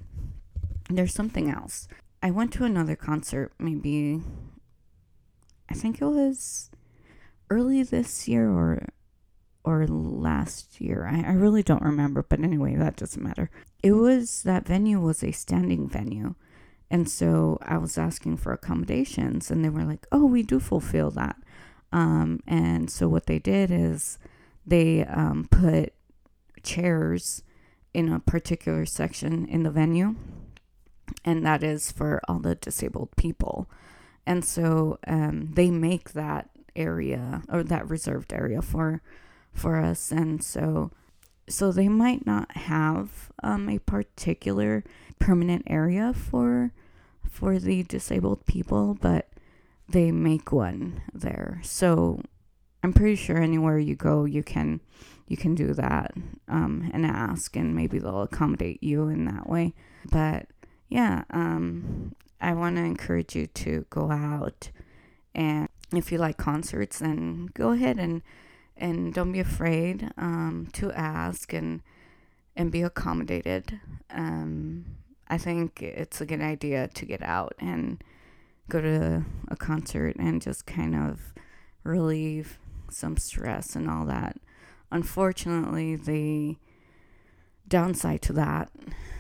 there's 0.90 1.14
something 1.14 1.50
else. 1.50 1.88
I 2.22 2.32
went 2.32 2.52
to 2.54 2.66
another 2.66 2.98
concert 2.98 3.54
maybe 3.60 4.22
I 5.70 5.76
think 5.76 6.02
it 6.02 6.06
was 6.06 6.70
early 7.50 7.84
this 7.84 8.28
year 8.28 8.50
or 8.50 8.90
or 9.64 9.88
last 9.88 10.80
year. 10.80 11.06
I, 11.06 11.32
I 11.32 11.34
really 11.34 11.64
don't 11.64 11.82
remember, 11.82 12.24
but 12.24 12.40
anyway, 12.40 12.76
that 12.76 12.96
doesn't 12.96 13.24
matter. 13.24 13.50
It 13.84 13.94
was 13.94 14.44
that 14.44 14.68
venue 14.68 15.00
was 15.00 15.24
a 15.24 15.32
standing 15.32 15.88
venue. 15.88 16.36
And 16.92 17.10
so 17.10 17.60
I 17.62 17.78
was 17.78 17.98
asking 17.98 18.38
for 18.38 18.52
accommodations 18.52 19.52
and 19.52 19.64
they 19.64 19.70
were 19.70 19.84
like, 19.84 20.08
"Oh, 20.12 20.26
we 20.26 20.44
do 20.44 20.60
fulfill 20.60 21.12
that." 21.12 21.36
Um, 21.92 22.40
and 22.48 22.90
so 22.90 23.08
what 23.08 23.28
they 23.28 23.40
did 23.40 23.72
is 23.72 24.18
they 24.66 25.06
um, 25.06 25.48
put 25.50 25.94
chairs 26.64 27.44
in 27.94 28.12
a 28.12 28.20
particular 28.20 28.86
section 28.86 29.46
in 29.48 29.64
the 29.64 29.72
venue 29.72 30.16
and 31.24 31.46
that 31.46 31.64
is 31.64 31.92
for 31.92 32.22
all 32.28 32.40
the 32.40 32.56
disabled 32.56 33.10
people. 33.16 33.70
And 34.26 34.46
so 34.46 35.00
um, 35.08 35.52
they 35.54 35.72
make 35.72 36.14
that 36.14 36.50
area 36.76 37.42
or 37.50 37.64
that 37.64 37.90
reserved 37.90 38.32
area 38.34 38.62
for 38.62 39.02
for 39.54 39.78
us, 39.78 40.12
and 40.12 40.44
so 40.44 40.92
so 41.48 41.72
they 41.72 41.90
might 41.90 42.26
not 42.26 42.52
have 42.58 43.32
um, 43.42 43.70
a 43.70 43.80
particular 43.80 44.84
permanent 45.20 45.64
area 45.68 46.14
for 46.14 46.72
for 47.30 47.60
the 47.60 47.84
disabled 47.84 48.46
people, 48.46 48.98
but 49.00 49.30
they 49.88 50.12
make 50.12 50.52
one 50.52 51.02
there. 51.14 51.60
So 51.64 52.22
I'm 52.84 52.94
pretty 52.94 53.16
sure 53.16 53.38
anywhere 53.38 53.80
you 53.80 53.96
go, 53.96 54.26
you 54.26 54.44
can 54.44 54.82
you 55.28 55.38
can 55.38 55.56
do 55.56 55.74
that 55.74 56.14
um, 56.48 56.90
and 56.94 57.06
ask, 57.06 57.56
and 57.56 57.76
maybe 57.76 58.00
they'll 58.00 58.24
accommodate 58.24 58.82
you 58.82 59.08
in 59.10 59.26
that 59.26 59.50
way. 59.50 59.74
But 60.12 60.48
yeah, 60.88 61.24
um, 61.32 62.16
I 62.42 62.54
want 62.54 62.78
to 62.78 62.84
encourage 62.84 63.36
you 63.36 63.48
to 63.48 63.86
go 63.90 64.12
out 64.12 64.72
and 65.36 65.70
if 65.94 66.12
you 66.12 66.18
like 66.18 66.38
concerts, 66.38 67.00
then 67.00 67.50
go 67.54 67.72
ahead 67.72 67.98
and 67.98 68.22
and 68.80 69.14
don't 69.14 69.32
be 69.32 69.40
afraid 69.40 70.12
um, 70.18 70.68
to 70.74 70.92
ask 70.94 71.54
and 71.54 71.82
and 72.56 72.72
be 72.72 72.82
accommodated. 72.82 73.80
Um, 74.10 74.98
I 75.28 75.38
think 75.38 75.82
it's 75.82 76.20
a 76.20 76.26
good 76.26 76.42
idea 76.42 76.88
to 76.88 77.06
get 77.06 77.22
out 77.22 77.54
and 77.60 78.04
go 78.68 78.82
to 78.82 79.24
a 79.48 79.56
concert 79.56 80.16
and 80.18 80.42
just 80.42 80.66
kind 80.66 80.96
of 80.96 81.34
relieve 81.84 82.60
some 82.90 83.18
stress 83.18 83.76
and 83.76 83.90
all 83.90 84.06
that. 84.06 84.38
Unfortunately, 84.92 85.96
the 85.96 86.58
downside 87.68 88.22
to 88.24 88.34
that 88.34 88.72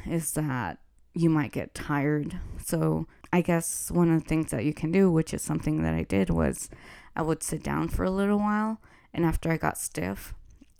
is 0.05 0.31
that 0.31 0.79
you 1.13 1.29
might 1.29 1.51
get 1.51 1.73
tired. 1.73 2.39
So, 2.65 3.07
I 3.31 3.41
guess 3.41 3.91
one 3.91 4.11
of 4.11 4.23
the 4.23 4.27
things 4.27 4.49
that 4.51 4.65
you 4.65 4.73
can 4.73 4.91
do, 4.91 5.11
which 5.11 5.33
is 5.33 5.43
something 5.43 5.83
that 5.83 5.93
I 5.93 6.03
did, 6.03 6.29
was 6.29 6.69
I 7.15 7.21
would 7.21 7.43
sit 7.43 7.63
down 7.63 7.89
for 7.89 8.03
a 8.03 8.11
little 8.11 8.39
while, 8.39 8.81
and 9.13 9.25
after 9.25 9.51
I 9.51 9.57
got 9.57 9.77
stiff, 9.77 10.33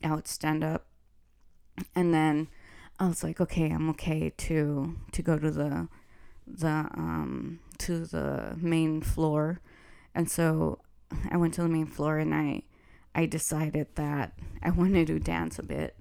I 0.03 0.13
would 0.13 0.27
stand 0.27 0.63
up, 0.63 0.85
and 1.95 2.13
then 2.13 2.47
I 2.99 3.07
was 3.07 3.23
like, 3.23 3.39
okay, 3.41 3.69
I'm 3.69 3.89
okay 3.91 4.29
to 4.29 4.95
to 5.11 5.21
go 5.21 5.37
to 5.37 5.51
the 5.51 5.87
the 6.47 6.67
um 6.67 7.59
to 7.79 8.05
the 8.05 8.55
main 8.57 9.01
floor, 9.01 9.61
and 10.13 10.29
so 10.29 10.79
I 11.31 11.37
went 11.37 11.53
to 11.55 11.61
the 11.61 11.69
main 11.69 11.87
floor, 11.87 12.17
and 12.17 12.33
I 12.33 12.63
I 13.15 13.25
decided 13.25 13.87
that 13.95 14.33
I 14.61 14.69
wanted 14.81 15.07
to 15.07 15.19
dance 15.19 15.59
a 15.59 15.63
bit, 15.63 15.95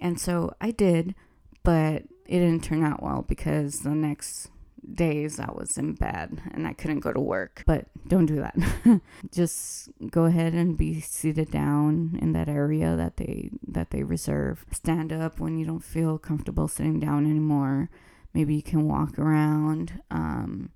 and 0.00 0.20
so 0.20 0.54
I 0.60 0.70
did, 0.70 1.14
but 1.62 2.04
it 2.26 2.38
didn't 2.40 2.64
turn 2.64 2.82
out 2.82 3.02
well 3.02 3.22
because 3.22 3.80
the 3.80 3.90
next 3.90 4.50
days 4.92 5.40
I 5.40 5.50
was 5.52 5.76
in 5.78 5.94
bed 5.94 6.42
and 6.52 6.66
I 6.66 6.72
couldn't 6.72 7.00
go 7.00 7.12
to 7.12 7.20
work. 7.20 7.62
But 7.66 7.86
don't 8.06 8.26
do 8.26 8.36
that. 8.36 8.56
Just 9.32 9.90
go 10.10 10.24
ahead 10.24 10.54
and 10.54 10.76
be 10.76 11.00
seated 11.00 11.50
down 11.50 12.18
in 12.20 12.32
that 12.32 12.48
area 12.48 12.96
that 12.96 13.16
they 13.16 13.50
that 13.66 13.90
they 13.90 14.02
reserve. 14.02 14.64
Stand 14.72 15.12
up 15.12 15.40
when 15.40 15.58
you 15.58 15.66
don't 15.66 15.84
feel 15.84 16.18
comfortable 16.18 16.68
sitting 16.68 17.00
down 17.00 17.26
anymore. 17.26 17.90
Maybe 18.32 18.54
you 18.54 18.62
can 18.62 18.88
walk 18.88 19.18
around. 19.18 20.00
Um, 20.10 20.70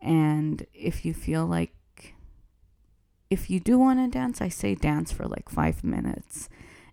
and 0.00 0.66
if 0.72 1.04
you 1.04 1.12
feel 1.14 1.46
like 1.46 1.72
if 3.30 3.50
you 3.50 3.58
do 3.58 3.78
want 3.78 3.98
to 3.98 4.18
dance, 4.18 4.40
I 4.40 4.48
say 4.48 4.74
dance 4.74 5.10
for 5.10 5.26
like 5.26 5.48
five 5.48 5.82
minutes 5.82 6.48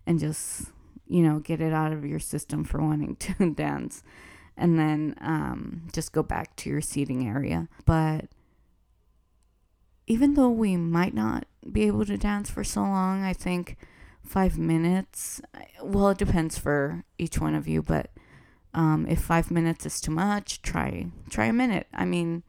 and 0.08 0.20
just 0.20 0.72
you 1.12 1.22
know, 1.22 1.39
get 1.39 1.60
it 1.60 1.74
out 1.74 1.91
of 1.91 2.05
your 2.05 2.20
system 2.20 2.63
for 2.63 2.81
wanting 2.81 3.17
to 3.17 3.53
dance. 3.55 4.01
And 4.58 4.77
then 4.77 5.15
um, 5.22 5.88
just 5.91 6.12
go 6.12 6.22
back 6.24 6.55
to 6.58 6.70
your 6.70 6.81
seating 6.81 7.27
area. 7.27 7.67
But 7.86 8.25
even 10.08 10.34
though 10.34 10.50
we 10.50 10.75
might 10.77 11.13
not 11.13 11.46
be 11.72 11.84
able 11.88 12.05
to 12.05 12.17
dance 12.17 12.50
for 12.50 12.63
so 12.63 12.81
long, 12.81 13.24
I 13.24 13.34
think 13.34 13.77
five 14.24 14.58
minutes, 14.58 15.41
well, 15.81 16.10
it 16.10 16.17
depends 16.17 16.58
for 16.58 17.03
each 17.17 17.39
one 17.39 17.55
of 17.55 17.67
you, 17.67 17.81
but 17.81 18.10
um, 18.74 19.05
if 19.08 19.22
five 19.22 19.51
minutes 19.51 19.86
is 19.86 20.00
too 20.00 20.12
much, 20.12 20.62
try 20.62 21.08
try 21.29 21.46
a 21.46 21.53
minute. 21.53 21.88
I 21.93 22.05
mean, 22.05 22.43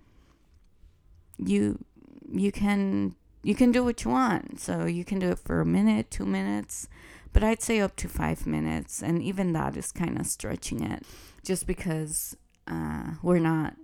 you 1.38 1.84
you 2.32 2.52
can 2.52 3.16
you 3.42 3.54
can 3.54 3.72
do 3.72 3.84
what 3.84 4.04
you 4.04 4.10
want. 4.10 4.60
So 4.60 4.86
you 4.86 5.04
can 5.04 5.18
do 5.18 5.30
it 5.30 5.38
for 5.38 5.60
a 5.60 5.66
minute, 5.66 6.10
two 6.10 6.26
minutes, 6.26 6.88
but 7.32 7.42
I'd 7.42 7.62
say 7.62 7.80
up 7.80 7.96
to 7.96 8.08
five 8.08 8.46
minutes, 8.46 9.02
and 9.02 9.22
even 9.22 9.52
that 9.52 9.76
is 9.76 9.92
kind 9.92 10.18
of 10.18 10.26
stretching 10.26 10.82
it, 10.82 11.04
just 11.44 11.66
because 11.66 12.36
uh, 12.66 13.12
we're 13.22 13.38
not, 13.38 13.74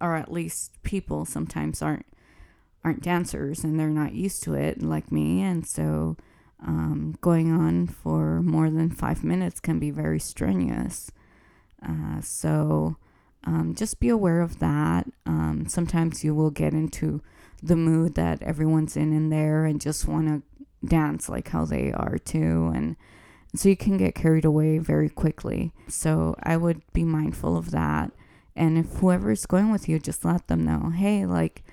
or 0.00 0.16
at 0.16 0.32
least 0.32 0.82
people 0.82 1.24
sometimes 1.24 1.82
aren't 1.82 2.06
aren't 2.84 3.02
dancers 3.02 3.64
and 3.64 3.78
they're 3.78 3.88
not 3.88 4.14
used 4.14 4.42
to 4.44 4.54
it 4.54 4.82
like 4.82 5.10
me, 5.10 5.42
and 5.42 5.66
so 5.66 6.16
um, 6.64 7.16
going 7.20 7.52
on 7.52 7.86
for 7.86 8.42
more 8.42 8.70
than 8.70 8.90
five 8.90 9.22
minutes 9.24 9.60
can 9.60 9.78
be 9.78 9.90
very 9.90 10.18
strenuous. 10.20 11.10
Uh, 11.86 12.20
so 12.20 12.96
um, 13.44 13.74
just 13.76 14.00
be 14.00 14.08
aware 14.08 14.40
of 14.40 14.58
that. 14.58 15.06
Um, 15.26 15.66
sometimes 15.68 16.24
you 16.24 16.34
will 16.34 16.50
get 16.50 16.74
into 16.74 17.22
the 17.62 17.76
mood 17.76 18.14
that 18.14 18.42
everyone's 18.42 18.96
in 18.96 19.12
in 19.12 19.30
there 19.30 19.64
and 19.64 19.80
just 19.80 20.06
want 20.06 20.26
to 20.28 20.57
dance 20.84 21.28
like 21.28 21.48
how 21.48 21.64
they 21.64 21.92
are 21.92 22.18
too 22.18 22.70
and 22.74 22.96
so 23.56 23.68
you 23.68 23.76
can 23.76 23.96
get 23.96 24.14
carried 24.14 24.44
away 24.44 24.78
very 24.78 25.08
quickly. 25.08 25.72
So 25.88 26.36
i 26.42 26.56
would 26.56 26.82
be 26.92 27.04
mindful 27.04 27.56
of 27.56 27.70
that. 27.70 28.12
And 28.54 28.76
if 28.76 28.86
whoever's 28.98 29.46
going 29.46 29.70
with 29.70 29.88
you 29.88 29.98
just 29.98 30.24
let 30.24 30.48
them 30.48 30.64
know 30.64 30.90
hey 30.90 31.26
like 31.26 31.64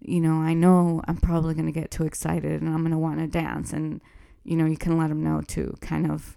you 0.00 0.20
know 0.20 0.34
i 0.34 0.52
know 0.52 1.00
i'm 1.08 1.16
probably 1.16 1.54
going 1.54 1.64
to 1.64 1.72
get 1.72 1.90
too 1.90 2.04
excited 2.04 2.60
and 2.60 2.68
i'm 2.68 2.80
going 2.80 2.90
to 2.90 2.98
want 2.98 3.18
to 3.18 3.26
dance 3.26 3.72
and 3.72 4.02
you 4.44 4.54
know 4.54 4.66
you 4.66 4.76
can 4.76 4.98
let 4.98 5.08
them 5.08 5.24
know 5.24 5.40
to 5.40 5.74
kind 5.80 6.10
of 6.10 6.36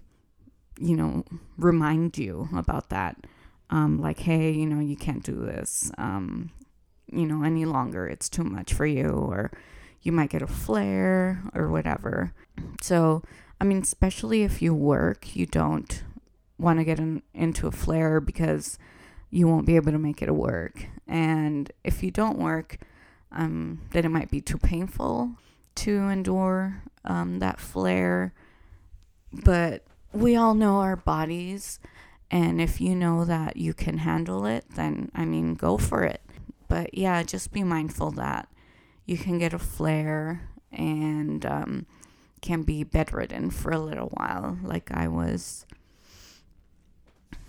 you 0.80 0.96
know 0.96 1.24
remind 1.56 2.16
you 2.18 2.48
about 2.56 2.90
that. 2.90 3.16
Um, 3.70 4.00
like 4.00 4.20
hey 4.20 4.50
you 4.50 4.64
know 4.66 4.80
you 4.80 4.96
can't 4.96 5.22
do 5.22 5.34
this 5.34 5.92
um, 5.98 6.50
you 7.12 7.26
know 7.26 7.42
any 7.42 7.64
longer. 7.64 8.06
It's 8.06 8.28
too 8.28 8.44
much 8.44 8.72
for 8.72 8.86
you 8.86 9.08
or 9.08 9.50
you 10.02 10.12
might 10.12 10.30
get 10.30 10.42
a 10.42 10.46
flare 10.46 11.42
or 11.54 11.68
whatever. 11.68 12.32
So, 12.80 13.22
I 13.60 13.64
mean, 13.64 13.78
especially 13.78 14.42
if 14.42 14.62
you 14.62 14.74
work, 14.74 15.34
you 15.36 15.46
don't 15.46 16.02
want 16.58 16.78
to 16.78 16.84
get 16.84 16.98
in, 16.98 17.22
into 17.34 17.66
a 17.66 17.72
flare 17.72 18.20
because 18.20 18.78
you 19.30 19.46
won't 19.46 19.66
be 19.66 19.76
able 19.76 19.92
to 19.92 19.98
make 19.98 20.22
it 20.22 20.30
work. 20.34 20.86
And 21.06 21.70
if 21.84 22.02
you 22.02 22.10
don't 22.10 22.38
work, 22.38 22.78
um, 23.30 23.82
then 23.90 24.04
it 24.04 24.10
might 24.10 24.30
be 24.30 24.40
too 24.40 24.58
painful 24.58 25.32
to 25.76 26.08
endure 26.08 26.82
um, 27.04 27.38
that 27.40 27.60
flare. 27.60 28.32
But 29.32 29.84
we 30.12 30.36
all 30.36 30.54
know 30.54 30.78
our 30.78 30.96
bodies, 30.96 31.78
And 32.30 32.60
if 32.60 32.80
you 32.80 32.94
know 32.94 33.24
that 33.24 33.56
you 33.56 33.72
can 33.72 33.98
handle 33.98 34.44
it, 34.46 34.64
then 34.74 35.10
I 35.14 35.24
mean, 35.24 35.54
go 35.54 35.78
for 35.78 36.04
it. 36.04 36.20
But 36.68 36.94
yeah, 36.94 37.22
just 37.22 37.52
be 37.52 37.64
mindful 37.64 38.10
that 38.12 38.48
you 39.08 39.16
can 39.16 39.38
get 39.38 39.54
a 39.54 39.58
flare 39.58 40.42
and 40.70 41.44
um, 41.46 41.86
can 42.42 42.62
be 42.62 42.84
bedridden 42.84 43.50
for 43.50 43.72
a 43.72 43.78
little 43.78 44.08
while, 44.08 44.58
like 44.62 44.90
I 44.92 45.08
was. 45.08 45.64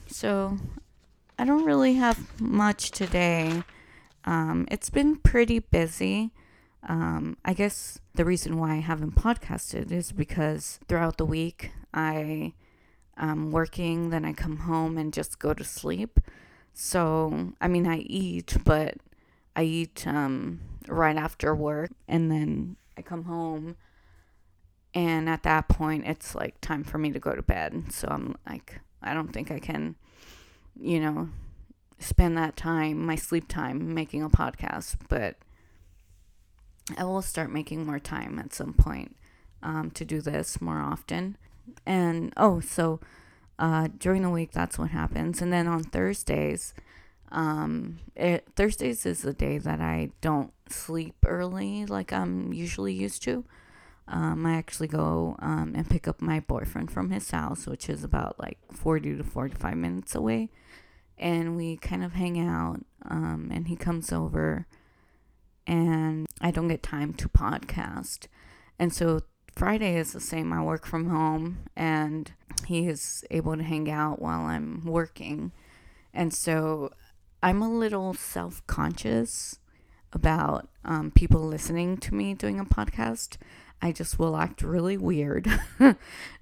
So 0.07 0.57
I 1.37 1.43
don't 1.43 1.65
really 1.65 1.95
have 1.95 2.39
much 2.39 2.91
today. 2.91 3.63
Um, 4.23 4.69
it's 4.71 4.89
been 4.89 5.17
pretty 5.17 5.59
busy. 5.59 6.31
Um, 6.87 7.35
I 7.43 7.53
guess 7.53 7.99
the 8.15 8.23
reason 8.23 8.57
why 8.57 8.75
I 8.75 8.79
haven't 8.79 9.15
podcasted 9.15 9.91
is 9.91 10.13
because 10.13 10.79
throughout 10.87 11.17
the 11.17 11.25
week 11.25 11.71
I 11.93 12.53
am 13.17 13.51
working, 13.51 14.11
then 14.11 14.23
I 14.23 14.31
come 14.31 14.59
home 14.59 14.97
and 14.97 15.11
just 15.11 15.39
go 15.39 15.53
to 15.53 15.65
sleep. 15.65 16.21
So, 16.73 17.51
I 17.59 17.67
mean, 17.67 17.85
I 17.85 17.97
eat, 17.97 18.55
but 18.63 18.95
I 19.59 19.63
eat 19.63 20.07
um, 20.07 20.61
right 20.87 21.17
after 21.17 21.53
work, 21.53 21.91
and 22.07 22.31
then 22.31 22.77
I 22.97 23.01
come 23.01 23.25
home, 23.25 23.75
and 24.93 25.27
at 25.27 25.43
that 25.43 25.67
point, 25.67 26.07
it's 26.07 26.33
like 26.33 26.61
time 26.61 26.85
for 26.85 26.97
me 26.97 27.11
to 27.11 27.19
go 27.19 27.35
to 27.35 27.41
bed. 27.41 27.91
So 27.91 28.07
I'm 28.09 28.37
like, 28.47 28.79
I 29.01 29.13
don't 29.13 29.33
think 29.33 29.51
I 29.51 29.59
can, 29.59 29.97
you 30.79 31.01
know, 31.01 31.27
spend 31.97 32.37
that 32.37 32.55
time, 32.55 33.05
my 33.05 33.17
sleep 33.17 33.49
time, 33.49 33.93
making 33.93 34.23
a 34.23 34.29
podcast, 34.29 34.95
but 35.09 35.35
I 36.97 37.03
will 37.03 37.21
start 37.21 37.51
making 37.51 37.85
more 37.85 37.99
time 37.99 38.39
at 38.39 38.53
some 38.53 38.71
point 38.71 39.17
um, 39.61 39.91
to 39.91 40.05
do 40.05 40.21
this 40.21 40.61
more 40.61 40.79
often. 40.79 41.35
And 41.85 42.31
oh, 42.37 42.61
so 42.61 43.01
uh, 43.59 43.89
during 43.97 44.21
the 44.21 44.29
week, 44.29 44.53
that's 44.53 44.79
what 44.79 44.91
happens. 44.91 45.41
And 45.41 45.51
then 45.51 45.67
on 45.67 45.83
Thursdays, 45.83 46.73
um, 47.31 47.99
it, 48.15 48.47
Thursdays 48.55 49.05
is 49.05 49.21
the 49.21 49.33
day 49.33 49.57
that 49.57 49.79
I 49.79 50.11
don't 50.21 50.53
sleep 50.67 51.15
early 51.25 51.85
like 51.85 52.11
I'm 52.11 52.53
usually 52.53 52.93
used 52.93 53.23
to. 53.23 53.45
Um, 54.07 54.45
I 54.45 54.55
actually 54.55 54.87
go 54.87 55.35
um, 55.39 55.73
and 55.75 55.87
pick 55.87 56.07
up 56.07 56.21
my 56.21 56.39
boyfriend 56.39 56.91
from 56.91 57.11
his 57.11 57.29
house, 57.29 57.67
which 57.67 57.89
is 57.89 58.03
about 58.03 58.39
like 58.39 58.57
40 58.73 59.17
to 59.17 59.23
45 59.23 59.77
minutes 59.77 60.15
away. 60.15 60.49
And 61.17 61.55
we 61.55 61.77
kind 61.77 62.03
of 62.03 62.13
hang 62.13 62.39
out, 62.39 62.79
um, 63.07 63.49
and 63.51 63.67
he 63.67 63.75
comes 63.75 64.13
over, 64.13 64.67
and 65.67 66.25
I 66.39 66.49
don't 66.49 66.69
get 66.69 66.81
time 66.81 67.13
to 67.15 67.27
podcast. 67.27 68.27
And 68.79 68.93
so 68.93 69.21
Friday 69.53 69.97
is 69.97 70.13
the 70.13 70.21
same. 70.21 70.53
I 70.53 70.63
work 70.63 70.85
from 70.85 71.09
home, 71.09 71.65
and 71.75 72.31
he 72.65 72.87
is 72.87 73.25
able 73.29 73.57
to 73.57 73.63
hang 73.63 73.91
out 73.91 74.21
while 74.21 74.43
I'm 74.43 74.85
working. 74.85 75.51
And 76.13 76.33
so 76.33 76.91
I'm 77.41 77.61
a 77.61 77.69
little 77.69 78.13
self 78.13 78.65
conscious 78.67 79.59
about 80.11 80.67
um, 80.83 81.11
people 81.11 81.41
listening 81.41 81.97
to 81.97 82.13
me 82.13 82.33
doing 82.33 82.59
a 82.59 82.65
podcast. 82.65 83.37
I 83.81 83.93
just 83.93 84.19
will 84.19 84.35
act 84.35 84.61
really 84.61 84.97
weird. 84.97 85.47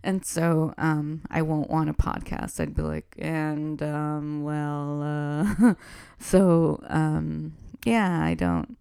and 0.03 0.25
so 0.25 0.73
um, 0.77 1.21
I 1.29 1.43
won't 1.43 1.69
want 1.69 1.89
a 1.89 1.93
podcast. 1.93 2.59
I'd 2.59 2.75
be 2.75 2.81
like, 2.81 3.15
and 3.19 3.81
um, 3.83 4.43
well, 4.43 5.03
uh, 5.03 5.73
so 6.19 6.81
um, 6.87 7.53
yeah, 7.85 8.23
I 8.23 8.33
don't. 8.33 8.77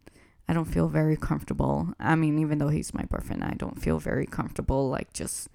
I 0.49 0.53
don't 0.53 0.65
feel 0.65 0.87
very 0.87 1.17
comfortable. 1.17 1.89
I 1.99 2.15
mean, 2.15 2.39
even 2.39 2.59
though 2.59 2.69
he's 2.69 2.95
my 2.95 3.03
boyfriend, 3.03 3.43
I 3.43 3.55
don't 3.57 3.83
feel 3.83 3.99
very 3.99 4.27
comfortable 4.27 4.89
like 4.89 5.13
just 5.13 5.49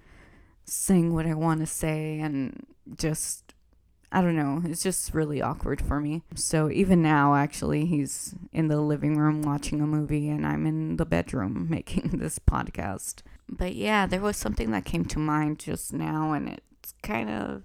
saying 0.66 1.14
what 1.14 1.26
I 1.26 1.32
want 1.32 1.60
to 1.60 1.66
say 1.66 2.20
and 2.20 2.66
just 2.98 3.51
I 4.14 4.20
don't 4.20 4.36
know. 4.36 4.60
It's 4.66 4.82
just 4.82 5.14
really 5.14 5.40
awkward 5.40 5.80
for 5.80 5.98
me. 5.98 6.22
So 6.34 6.70
even 6.70 7.00
now, 7.00 7.34
actually, 7.34 7.86
he's 7.86 8.34
in 8.52 8.68
the 8.68 8.78
living 8.78 9.16
room 9.16 9.40
watching 9.40 9.80
a 9.80 9.86
movie, 9.86 10.28
and 10.28 10.46
I'm 10.46 10.66
in 10.66 10.98
the 10.98 11.06
bedroom 11.06 11.66
making 11.70 12.18
this 12.18 12.38
podcast. 12.38 13.22
But 13.48 13.74
yeah, 13.74 14.04
there 14.06 14.20
was 14.20 14.36
something 14.36 14.70
that 14.72 14.84
came 14.84 15.06
to 15.06 15.18
mind 15.18 15.60
just 15.60 15.94
now, 15.94 16.32
and 16.32 16.50
it's 16.50 16.92
kind 17.02 17.30
of 17.30 17.62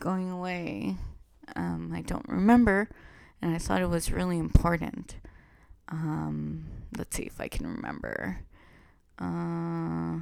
going 0.00 0.30
away. 0.32 0.96
Um, 1.54 1.92
I 1.94 2.02
don't 2.02 2.28
remember, 2.28 2.88
and 3.40 3.54
I 3.54 3.58
thought 3.58 3.82
it 3.82 3.88
was 3.88 4.10
really 4.10 4.38
important. 4.38 5.14
Um, 5.88 6.66
let's 6.98 7.16
see 7.16 7.22
if 7.22 7.40
I 7.40 7.46
can 7.46 7.68
remember. 7.68 8.40
Uh, 9.16 10.18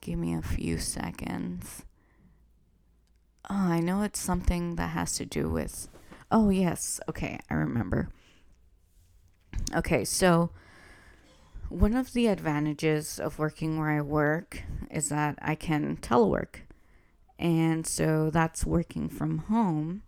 give 0.00 0.18
me 0.18 0.34
a 0.34 0.40
few 0.40 0.78
seconds. 0.78 1.82
Oh, 3.50 3.54
I 3.54 3.80
know 3.80 4.02
it's 4.02 4.20
something 4.20 4.76
that 4.76 4.88
has 4.88 5.16
to 5.16 5.26
do 5.26 5.48
with. 5.48 5.88
Oh, 6.30 6.48
yes. 6.48 7.00
Okay, 7.08 7.38
I 7.50 7.54
remember. 7.54 8.08
Okay, 9.74 10.04
so 10.04 10.50
one 11.68 11.94
of 11.94 12.12
the 12.12 12.28
advantages 12.28 13.18
of 13.18 13.38
working 13.38 13.78
where 13.78 13.90
I 13.90 14.00
work 14.00 14.62
is 14.90 15.08
that 15.10 15.38
I 15.42 15.54
can 15.54 15.96
telework. 15.98 16.60
And 17.38 17.86
so 17.86 18.30
that's 18.30 18.64
working 18.64 19.08
from 19.08 19.38
home. 19.38 20.02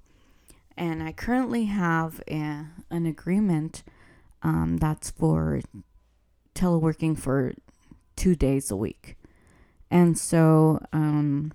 And 0.76 1.02
I 1.02 1.12
currently 1.12 1.64
have 1.64 2.22
a, 2.30 2.66
an 2.90 3.06
agreement 3.06 3.82
um, 4.42 4.76
that's 4.78 5.10
for 5.10 5.60
teleworking 6.54 7.18
for 7.18 7.54
two 8.14 8.34
days 8.34 8.70
a 8.70 8.76
week. 8.76 9.16
And 9.90 10.16
so 10.18 10.80
um, 10.92 11.52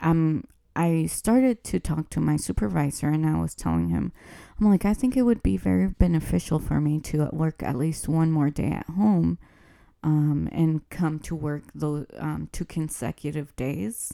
I'm 0.00 0.44
I 0.76 1.06
started 1.06 1.64
to 1.64 1.80
talk 1.80 2.10
to 2.10 2.20
my 2.20 2.36
supervisor 2.36 3.08
and 3.08 3.24
I 3.26 3.40
was 3.40 3.54
telling 3.54 3.88
him, 3.88 4.12
I'm 4.60 4.70
like, 4.70 4.84
I 4.84 4.92
think 4.92 5.16
it 5.16 5.22
would 5.22 5.42
be 5.42 5.56
very 5.56 5.88
beneficial 5.88 6.58
for 6.58 6.80
me 6.80 7.00
to 7.00 7.30
work 7.32 7.62
at 7.62 7.76
least 7.76 8.08
one 8.08 8.30
more 8.30 8.50
day 8.50 8.70
at 8.70 8.86
home 8.86 9.38
um, 10.02 10.50
and 10.52 10.88
come 10.90 11.18
to 11.20 11.34
work 11.34 11.64
those 11.74 12.06
um, 12.18 12.50
two 12.52 12.66
consecutive 12.66 13.56
days 13.56 14.12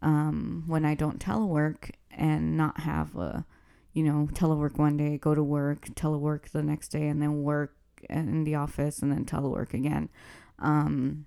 um, 0.00 0.64
when 0.66 0.86
I 0.86 0.94
don't 0.94 1.20
telework 1.20 1.90
and 2.10 2.56
not 2.56 2.80
have 2.80 3.14
a, 3.16 3.44
you 3.92 4.02
know, 4.02 4.26
telework 4.32 4.78
one 4.78 4.96
day, 4.96 5.18
go 5.18 5.34
to 5.34 5.42
work, 5.42 5.86
telework 5.94 6.48
the 6.50 6.62
next 6.62 6.88
day, 6.88 7.08
and 7.08 7.20
then 7.20 7.42
work 7.42 7.74
in 8.08 8.44
the 8.44 8.54
office 8.54 9.00
and 9.00 9.12
then 9.12 9.26
telework 9.26 9.74
again. 9.74 10.08
Um, 10.58 11.26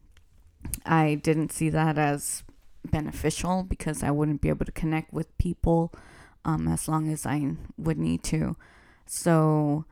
I 0.84 1.16
didn't 1.16 1.52
see 1.52 1.70
that 1.70 2.00
as 2.00 2.44
beneficial 2.86 3.64
because 3.64 4.04
I 4.04 4.12
wouldn't 4.12 4.42
be 4.42 4.50
able 4.50 4.66
to 4.66 4.72
connect 4.72 5.14
with 5.14 5.38
people 5.38 5.94
um, 6.46 6.68
as 6.68 6.88
long 6.88 7.10
as 7.12 7.26
I 7.26 7.56
would 7.78 7.98
need 7.98 8.24
to. 8.24 8.56
So 9.06 9.86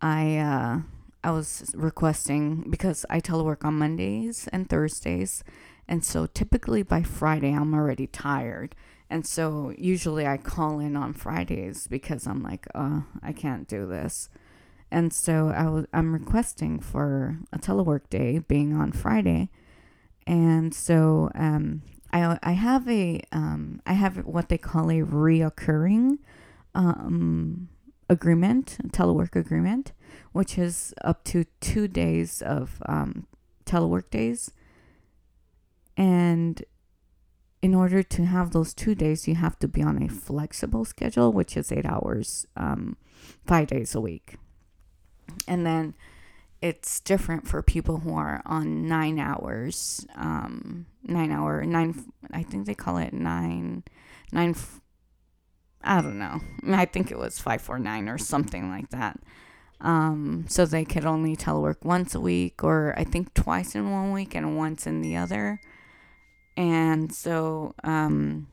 I 0.00 0.38
uh, 0.38 0.80
I 1.22 1.30
was 1.30 1.72
requesting 1.74 2.70
because 2.70 3.04
I 3.10 3.20
telework 3.20 3.64
on 3.64 3.74
Mondays 3.78 4.48
and 4.52 4.68
Thursdays, 4.68 5.44
and 5.88 6.04
so 6.04 6.26
typically 6.26 6.82
by 6.82 7.02
Friday 7.02 7.52
I'm 7.52 7.74
already 7.74 8.06
tired. 8.06 8.74
And 9.12 9.26
so 9.26 9.74
usually 9.76 10.24
I 10.24 10.36
call 10.36 10.78
in 10.78 10.96
on 10.96 11.14
Fridays 11.14 11.88
because 11.88 12.28
I'm 12.28 12.44
like, 12.44 12.68
uh, 12.76 13.00
I 13.22 13.32
can't 13.32 13.66
do 13.66 13.84
this. 13.84 14.30
And 14.88 15.12
so 15.12 15.48
I 15.48 15.68
was 15.68 15.86
I'm 15.92 16.12
requesting 16.12 16.80
for 16.80 17.38
a 17.52 17.58
telework 17.58 18.08
day 18.08 18.38
being 18.38 18.74
on 18.74 18.92
Friday. 18.92 19.50
And 20.26 20.72
so 20.72 21.30
um, 21.34 21.82
I 22.12 22.38
I 22.42 22.52
have 22.52 22.88
a 22.88 23.22
um 23.32 23.80
I 23.86 23.94
have 23.94 24.18
what 24.26 24.48
they 24.48 24.58
call 24.58 24.90
a 24.90 25.02
reoccurring 25.02 26.18
um 26.74 27.68
agreement, 28.10 28.76
telework 28.92 29.36
agreement, 29.36 29.92
which 30.32 30.58
is 30.58 30.92
up 31.02 31.22
to 31.24 31.44
two 31.60 31.86
days 31.86 32.42
of 32.42 32.82
um, 32.86 33.26
telework 33.64 34.10
days. 34.10 34.50
And 35.96 36.62
in 37.62 37.74
order 37.74 38.02
to 38.02 38.24
have 38.24 38.50
those 38.50 38.74
two 38.74 38.96
days, 38.96 39.28
you 39.28 39.36
have 39.36 39.58
to 39.60 39.68
be 39.68 39.82
on 39.82 40.02
a 40.02 40.08
flexible 40.08 40.84
schedule, 40.84 41.32
which 41.32 41.56
is 41.56 41.70
eight 41.70 41.86
hours, 41.86 42.46
um, 42.56 42.96
five 43.46 43.68
days 43.68 43.94
a 43.94 44.00
week. 44.00 44.36
And 45.46 45.64
then 45.64 45.94
it's 46.62 47.00
different 47.00 47.48
for 47.48 47.62
people 47.62 47.98
who 47.98 48.14
are 48.14 48.42
on 48.44 48.86
nine 48.86 49.18
hours, 49.18 50.06
um, 50.14 50.86
nine 51.02 51.32
hour, 51.32 51.64
nine, 51.64 52.04
I 52.32 52.42
think 52.42 52.66
they 52.66 52.74
call 52.74 52.98
it 52.98 53.14
nine, 53.14 53.84
nine, 54.30 54.54
I 55.82 56.02
don't 56.02 56.18
know. 56.18 56.40
I 56.74 56.84
think 56.84 57.10
it 57.10 57.18
was 57.18 57.38
549 57.38 58.08
or 58.08 58.18
something 58.18 58.68
like 58.68 58.90
that. 58.90 59.18
Um, 59.80 60.44
so 60.48 60.66
they 60.66 60.84
could 60.84 61.06
only 61.06 61.34
telework 61.34 61.82
once 61.82 62.14
a 62.14 62.20
week, 62.20 62.62
or 62.62 62.92
I 62.98 63.04
think 63.04 63.32
twice 63.32 63.74
in 63.74 63.90
one 63.90 64.12
week 64.12 64.34
and 64.34 64.58
once 64.58 64.86
in 64.86 65.00
the 65.00 65.16
other. 65.16 65.58
And 66.58 67.10
so, 67.10 67.74
um, 67.82 68.48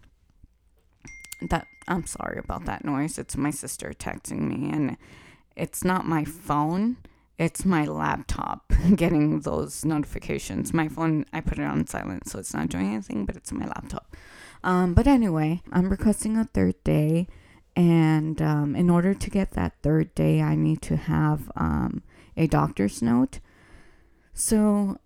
that 1.49 1.67
I'm 1.89 2.05
sorry 2.05 2.39
about 2.39 2.63
that 2.65 2.85
noise. 2.85 3.17
It's 3.17 3.35
my 3.35 3.51
sister 3.51 3.93
texting 3.93 4.41
me, 4.41 4.71
and 4.71 4.95
it's 5.57 5.83
not 5.83 6.05
my 6.05 6.23
phone 6.23 6.95
it's 7.37 7.65
my 7.65 7.85
laptop 7.85 8.71
getting 8.95 9.41
those 9.41 9.85
notifications. 9.85 10.73
My 10.73 10.87
phone, 10.87 11.25
I 11.31 11.41
put 11.41 11.59
it 11.59 11.63
on 11.63 11.85
silent, 11.87 12.27
so 12.27 12.39
it's 12.39 12.53
not 12.53 12.69
doing 12.69 12.93
anything, 12.93 13.25
but 13.25 13.35
it's 13.35 13.51
my 13.51 13.65
laptop. 13.65 14.15
Um, 14.63 14.93
but 14.93 15.07
anyway, 15.07 15.61
I'm 15.71 15.89
requesting 15.89 16.35
a 16.37 16.45
third 16.45 16.83
day. 16.83 17.27
And 17.75 18.41
um, 18.41 18.75
in 18.75 18.89
order 18.89 19.13
to 19.13 19.29
get 19.29 19.51
that 19.51 19.73
third 19.83 20.15
day, 20.15 20.41
I 20.41 20.55
need 20.55 20.81
to 20.83 20.95
have 20.95 21.51
um, 21.55 22.01
a 22.35 22.47
doctor's 22.47 23.03
note. 23.03 23.39
So 24.33 24.97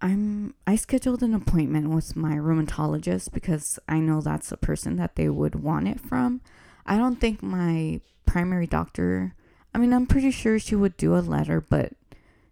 I'm 0.00 0.54
I 0.66 0.76
scheduled 0.76 1.22
an 1.22 1.34
appointment 1.34 1.90
with 1.90 2.14
my 2.14 2.34
rheumatologist 2.34 3.32
because 3.32 3.78
I 3.88 4.00
know 4.00 4.20
that's 4.20 4.50
the 4.50 4.56
person 4.56 4.96
that 4.96 5.16
they 5.16 5.28
would 5.28 5.56
want 5.56 5.88
it 5.88 6.00
from. 6.00 6.42
I 6.86 6.96
don't 6.96 7.16
think 7.16 7.42
my 7.42 8.00
primary 8.26 8.66
doctor 8.66 9.34
I 9.78 9.80
mean, 9.80 9.92
I'm 9.92 10.06
pretty 10.06 10.32
sure 10.32 10.58
she 10.58 10.74
would 10.74 10.96
do 10.96 11.14
a 11.14 11.22
letter, 11.22 11.60
but 11.60 11.92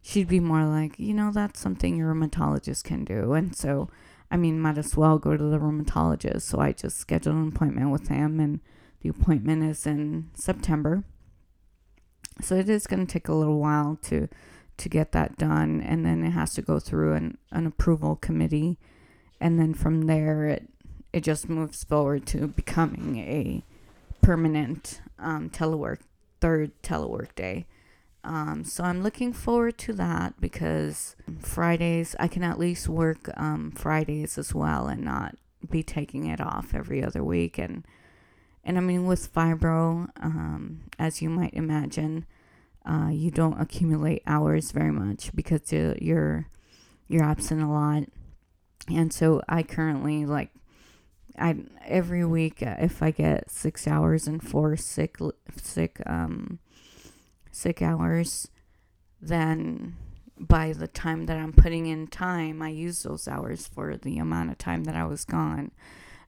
she'd 0.01 0.29
be 0.29 0.39
more 0.39 0.65
like, 0.65 0.97
you 0.97 1.13
know, 1.13 1.33
that's 1.33 1.59
something 1.59 1.97
your 1.97 2.15
rheumatologist 2.15 2.85
can 2.85 3.05
do. 3.05 3.33
And 3.33 3.53
so, 3.53 3.91
I 4.31 4.37
mean, 4.37 4.61
might 4.61 4.79
as 4.79 4.97
well 4.97 5.19
go 5.19 5.37
to 5.37 5.43
the 5.43 5.59
rheumatologist. 5.59 6.43
So 6.43 6.61
I 6.61 6.71
just 6.71 6.99
scheduled 6.99 7.35
an 7.35 7.49
appointment 7.49 7.91
with 7.91 8.07
him, 8.07 8.39
and 8.39 8.61
the 9.01 9.09
appointment 9.09 9.65
is 9.65 9.89
in 9.89 10.31
September. 10.35 11.03
So 12.43 12.55
it 12.55 12.69
is 12.69 12.87
going 12.87 13.05
to 13.05 13.13
take 13.13 13.27
a 13.27 13.35
little 13.35 13.59
while 13.59 13.99
to 14.03 14.29
to 14.77 14.89
get 14.89 15.11
that 15.11 15.37
done, 15.37 15.81
and 15.81 16.07
then 16.07 16.23
it 16.23 16.31
has 16.31 16.55
to 16.55 16.63
go 16.63 16.79
through 16.79 17.15
an, 17.15 17.39
an 17.51 17.67
approval 17.67 18.15
committee, 18.15 18.79
and 19.41 19.59
then 19.59 19.75
from 19.75 20.03
there 20.03 20.47
it 20.47 20.69
it 21.13 21.25
just 21.25 21.49
moves 21.49 21.83
forward 21.83 22.25
to 22.27 22.47
becoming 22.47 23.17
a 23.19 23.65
permanent 24.23 25.01
um, 25.19 25.51
telework 25.51 25.99
third 26.41 26.83
telework 26.83 27.35
day. 27.35 27.67
Um, 28.25 28.65
so 28.65 28.83
I'm 28.83 29.03
looking 29.03 29.33
forward 29.33 29.79
to 29.79 29.93
that 29.95 30.41
because 30.41 31.15
Fridays 31.39 32.17
I 32.19 32.27
can 32.27 32.43
at 32.43 32.59
least 32.59 32.89
work 32.89 33.31
um, 33.37 33.71
Fridays 33.71 34.37
as 34.37 34.53
well 34.53 34.89
and 34.89 35.05
not 35.05 35.37
be 35.71 35.83
taking 35.83 36.27
it 36.27 36.41
off 36.41 36.75
every 36.75 37.03
other 37.05 37.23
week 37.23 37.59
and 37.59 37.87
and 38.67 38.77
I 38.77 38.81
mean 38.81 39.07
with 39.07 39.33
fibro, 39.33 40.09
um, 40.21 40.83
as 40.99 41.23
you 41.23 41.31
might 41.31 41.55
imagine, 41.55 42.27
uh, 42.85 43.11
you 43.13 43.31
don't 43.31 43.61
accumulate 43.61 44.23
hours 44.27 44.73
very 44.73 44.91
much 44.91 45.31
because 45.37 45.73
you're 45.73 46.49
you're 47.07 47.23
absent 47.23 47.63
a 47.63 47.69
lot, 47.69 48.03
and 48.89 49.13
so 49.13 49.41
I 49.49 49.63
currently 49.63 50.27
like 50.27 50.51
I 51.39 51.57
every 51.85 52.25
week 52.25 52.63
uh, 52.63 52.77
if 52.79 53.03
I 53.03 53.11
get 53.11 53.51
six 53.51 53.87
hours 53.87 54.27
and 54.27 54.43
four 54.43 54.77
sick 54.77 55.17
sick 55.57 56.01
um 56.07 56.59
sick 57.53 57.83
hours, 57.83 58.49
then 59.21 59.97
by 60.39 60.73
the 60.73 60.87
time 60.87 61.27
that 61.27 61.39
I'm 61.39 61.53
putting 61.53 61.87
in 61.87 62.07
time, 62.07 62.61
I 62.61 62.69
use 62.69 63.03
those 63.03 63.27
hours 63.27 63.67
for 63.67 63.97
the 63.97 64.19
amount 64.19 64.51
of 64.51 64.59
time 64.59 64.85
that 64.85 64.95
I 64.95 65.05
was 65.05 65.25
gone. 65.25 65.71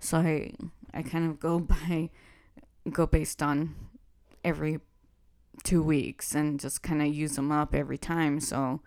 So 0.01 0.19
I 0.19 0.53
I 0.95 1.03
kind 1.03 1.31
of 1.31 1.39
go 1.39 1.59
by 1.61 2.11
go 2.91 3.07
based 3.07 3.43
on 3.43 3.75
every 4.45 4.81
two 5.65 5.83
weeks 5.83 6.35
and 6.35 6.61
just 6.61 6.83
kind 6.83 7.03
of 7.03 7.09
use 7.09 7.37
them 7.37 7.53
up 7.53 7.75
every 7.75 7.99
time. 7.99 8.41
So 8.41 8.81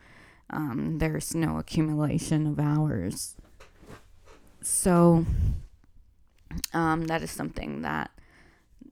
um, 0.50 0.98
there's 0.98 1.36
no 1.36 1.58
accumulation 1.58 2.48
of 2.48 2.60
hours. 2.60 3.36
So 4.62 5.26
um, 6.74 7.06
that 7.06 7.22
is 7.22 7.32
something 7.32 7.82
that 7.82 8.12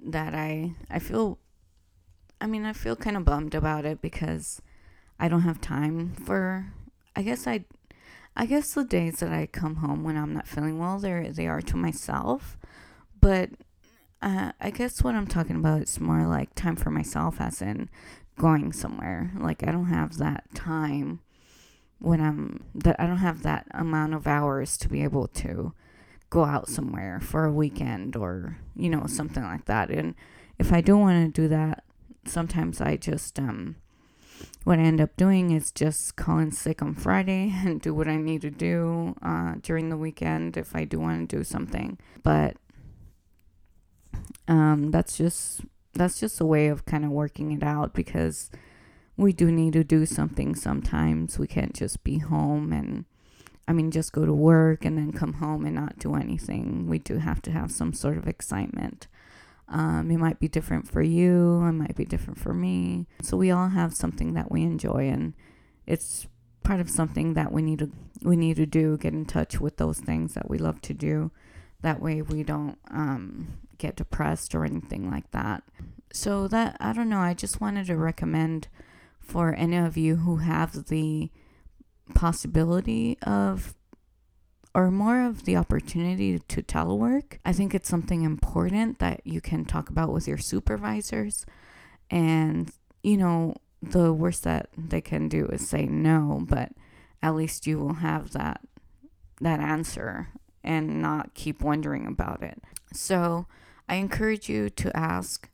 that 0.02 0.34
I 0.34 0.74
I 0.90 1.00
feel 1.00 1.38
I 2.40 2.48
mean 2.48 2.66
I 2.66 2.74
feel 2.74 2.96
kind 2.96 3.18
of 3.18 3.26
bummed 3.26 3.56
about 3.56 3.86
it 3.86 4.02
because 4.02 4.62
I 5.20 5.28
don't 5.28 5.42
have 5.42 5.60
time 5.60 6.14
for 6.14 6.72
I 7.16 7.22
guess 7.22 7.48
I 7.48 7.66
I 8.36 8.46
guess 8.46 8.74
the 8.74 8.84
days 8.84 9.20
that 9.20 9.34
I 9.34 9.46
come 9.48 9.78
home 9.78 10.04
when 10.04 10.16
I'm 10.16 10.34
not 10.34 10.48
feeling 10.48 10.80
well 10.80 11.00
they 11.00 11.30
they 11.30 11.48
are 11.48 11.62
to 11.62 11.78
myself. 11.78 12.58
But 13.20 13.50
uh, 14.22 14.52
I 14.60 14.70
guess 14.70 15.04
what 15.04 15.16
I'm 15.16 15.28
talking 15.28 15.58
about 15.58 15.82
is 15.82 16.00
more 16.00 16.26
like 16.26 16.56
time 16.56 16.76
for 16.76 16.90
myself 16.90 17.42
as 17.42 17.62
in 17.62 17.90
going 18.38 18.72
somewhere. 18.72 19.32
Like 19.38 19.64
I 19.68 19.72
don't 19.72 19.88
have 19.88 20.18
that 20.18 20.46
time 20.56 21.20
when 22.00 22.22
I'm 22.22 22.64
that 22.76 22.96
I 23.00 23.08
don't 23.08 23.18
have 23.18 23.44
that 23.44 23.68
amount 23.72 24.14
of 24.14 24.26
hours 24.26 24.78
to 24.78 24.90
be 24.90 25.04
able 25.04 25.28
to 25.28 25.74
go 26.30 26.46
out 26.46 26.68
somewhere 26.68 27.20
for 27.20 27.46
a 27.46 27.52
weekend 27.52 28.16
or 28.16 28.58
you 28.76 28.90
know 28.90 29.06
something 29.08 29.44
like 29.44 29.66
that. 29.66 29.90
And 29.90 30.16
if 30.60 30.74
i 30.74 30.82
don't 30.82 31.00
want 31.00 31.34
to 31.34 31.42
do 31.42 31.48
that 31.48 31.84
sometimes 32.26 32.82
i 32.82 32.96
just 32.96 33.40
um 33.40 33.78
what 34.66 34.78
i 34.78 34.82
end 34.82 35.02
up 35.02 35.16
doing 35.16 35.52
is 35.52 35.72
just 35.72 36.16
calling 36.16 36.52
sick 36.52 36.82
on 36.82 36.94
friday 36.94 37.52
and 37.66 37.82
do 37.82 37.94
what 37.94 38.08
i 38.08 38.18
need 38.18 38.42
to 38.42 38.52
do 38.52 39.16
uh, 39.24 39.56
during 39.62 39.90
the 39.90 39.98
weekend 39.98 40.58
if 40.58 40.76
i 40.76 40.84
do 40.84 41.00
want 41.00 41.30
to 41.30 41.38
do 41.38 41.44
something. 41.44 41.98
But 42.22 42.58
um 44.48 44.92
that's 44.92 45.18
just 45.18 45.62
that's 45.94 46.20
just 46.20 46.40
a 46.40 46.46
way 46.46 46.68
of 46.68 46.86
kind 46.86 47.04
of 47.06 47.12
working 47.12 47.52
it 47.52 47.64
out 47.64 47.94
because 47.94 48.52
we 49.18 49.34
do 49.34 49.52
need 49.52 49.74
to 49.74 49.84
do 49.84 50.06
something 50.06 50.56
sometimes. 50.56 51.38
We 51.38 51.48
can't 51.48 51.74
just 51.74 52.04
be 52.04 52.20
home 52.20 52.72
and 52.72 53.06
I 53.70 53.72
mean, 53.72 53.92
just 53.92 54.14
go 54.14 54.26
to 54.26 54.34
work 54.34 54.84
and 54.84 54.98
then 54.98 55.12
come 55.12 55.34
home 55.34 55.64
and 55.64 55.76
not 55.76 56.00
do 56.00 56.16
anything. 56.16 56.88
We 56.88 56.98
do 56.98 57.20
have 57.20 57.40
to 57.44 57.52
have 57.52 57.72
some 57.72 57.94
sort 57.94 58.18
of 58.18 58.28
excitement. 58.28 59.08
Um, 59.68 60.10
it 60.10 60.18
might 60.18 60.40
be 60.40 60.48
different 60.48 60.90
for 60.90 61.04
you, 61.04 61.64
it 61.64 61.74
might 61.74 61.96
be 61.96 62.04
different 62.04 62.40
for 62.40 62.52
me. 62.52 63.06
So 63.22 63.38
we 63.38 63.52
all 63.52 63.70
have 63.70 63.94
something 63.94 64.34
that 64.34 64.52
we 64.52 64.64
enjoy, 64.64 65.08
and 65.08 65.36
it's 65.86 66.26
part 66.64 66.80
of 66.80 66.90
something 66.90 67.36
that 67.36 67.52
we 67.52 67.62
need 67.62 67.78
to 67.78 67.92
we 68.24 68.36
need 68.36 68.56
to 68.56 68.66
do. 68.66 68.98
Get 68.98 69.14
in 69.14 69.26
touch 69.26 69.62
with 69.62 69.78
those 69.78 70.00
things 70.00 70.34
that 70.34 70.50
we 70.50 70.58
love 70.58 70.82
to 70.82 70.96
do. 70.96 71.30
That 71.84 72.02
way, 72.02 72.24
we 72.24 72.42
don't 72.42 72.80
um, 72.90 73.60
get 73.78 73.96
depressed 73.96 74.56
or 74.56 74.66
anything 74.66 75.12
like 75.12 75.30
that. 75.30 75.62
So 76.12 76.48
that 76.48 76.76
I 76.80 76.92
don't 76.92 77.10
know. 77.10 77.20
I 77.20 77.36
just 77.36 77.62
wanted 77.62 77.86
to 77.86 77.98
recommend 77.98 78.68
for 79.20 79.54
any 79.54 79.78
of 79.78 79.96
you 79.96 80.16
who 80.16 80.38
have 80.38 80.88
the 80.88 81.30
possibility 82.14 83.18
of 83.24 83.76
or 84.76 84.92
more 84.92 85.26
of 85.26 85.46
the 85.46 85.58
opportunity 85.58 86.40
to 86.40 86.62
telework. 86.62 87.40
I 87.44 87.54
think 87.54 87.74
it's 87.74 87.90
something 87.90 88.22
important 88.22 89.00
that 89.00 89.22
you 89.26 89.42
can 89.42 89.66
talk 89.66 89.90
about 89.90 90.12
with 90.12 90.28
your 90.28 90.38
supervisors. 90.38 91.46
And, 92.12 92.72
you 93.02 93.18
know, 93.18 93.56
the 93.82 94.14
worst 94.14 94.44
that 94.44 94.70
they 94.78 95.02
can 95.02 95.28
do 95.28 95.48
is 95.48 95.68
say 95.68 95.86
no, 95.86 96.44
but 96.48 96.72
at 97.22 97.36
least 97.36 97.68
you 97.68 97.80
will 97.80 97.96
have 97.96 98.32
that 98.32 98.62
that 99.42 99.62
answer 99.62 100.28
and 100.64 101.02
not 101.02 101.34
keep 101.34 101.62
wondering 101.62 102.06
about 102.06 102.44
it. 102.44 102.62
So, 102.94 103.48
I 103.88 103.96
encourage 103.96 104.50
you 104.50 104.70
to 104.70 104.96
ask 104.96 105.50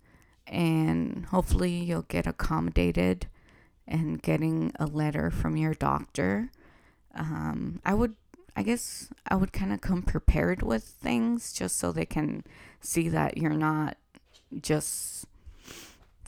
and 0.47 1.27
hopefully 1.27 1.71
you'll 1.71 2.03
get 2.03 2.27
accommodated 2.27 3.27
and 3.87 4.21
getting 4.21 4.71
a 4.79 4.85
letter 4.85 5.29
from 5.29 5.57
your 5.57 5.73
doctor. 5.73 6.51
Um, 7.13 7.81
I 7.85 7.93
would, 7.93 8.15
I 8.55 8.63
guess, 8.63 9.09
I 9.27 9.35
would 9.35 9.53
kind 9.53 9.71
of 9.71 9.81
come 9.81 10.01
prepared 10.01 10.61
with 10.61 10.83
things 10.83 11.53
just 11.53 11.77
so 11.77 11.91
they 11.91 12.05
can 12.05 12.43
see 12.81 13.09
that 13.09 13.37
you're 13.37 13.51
not 13.51 13.97
just, 14.61 15.25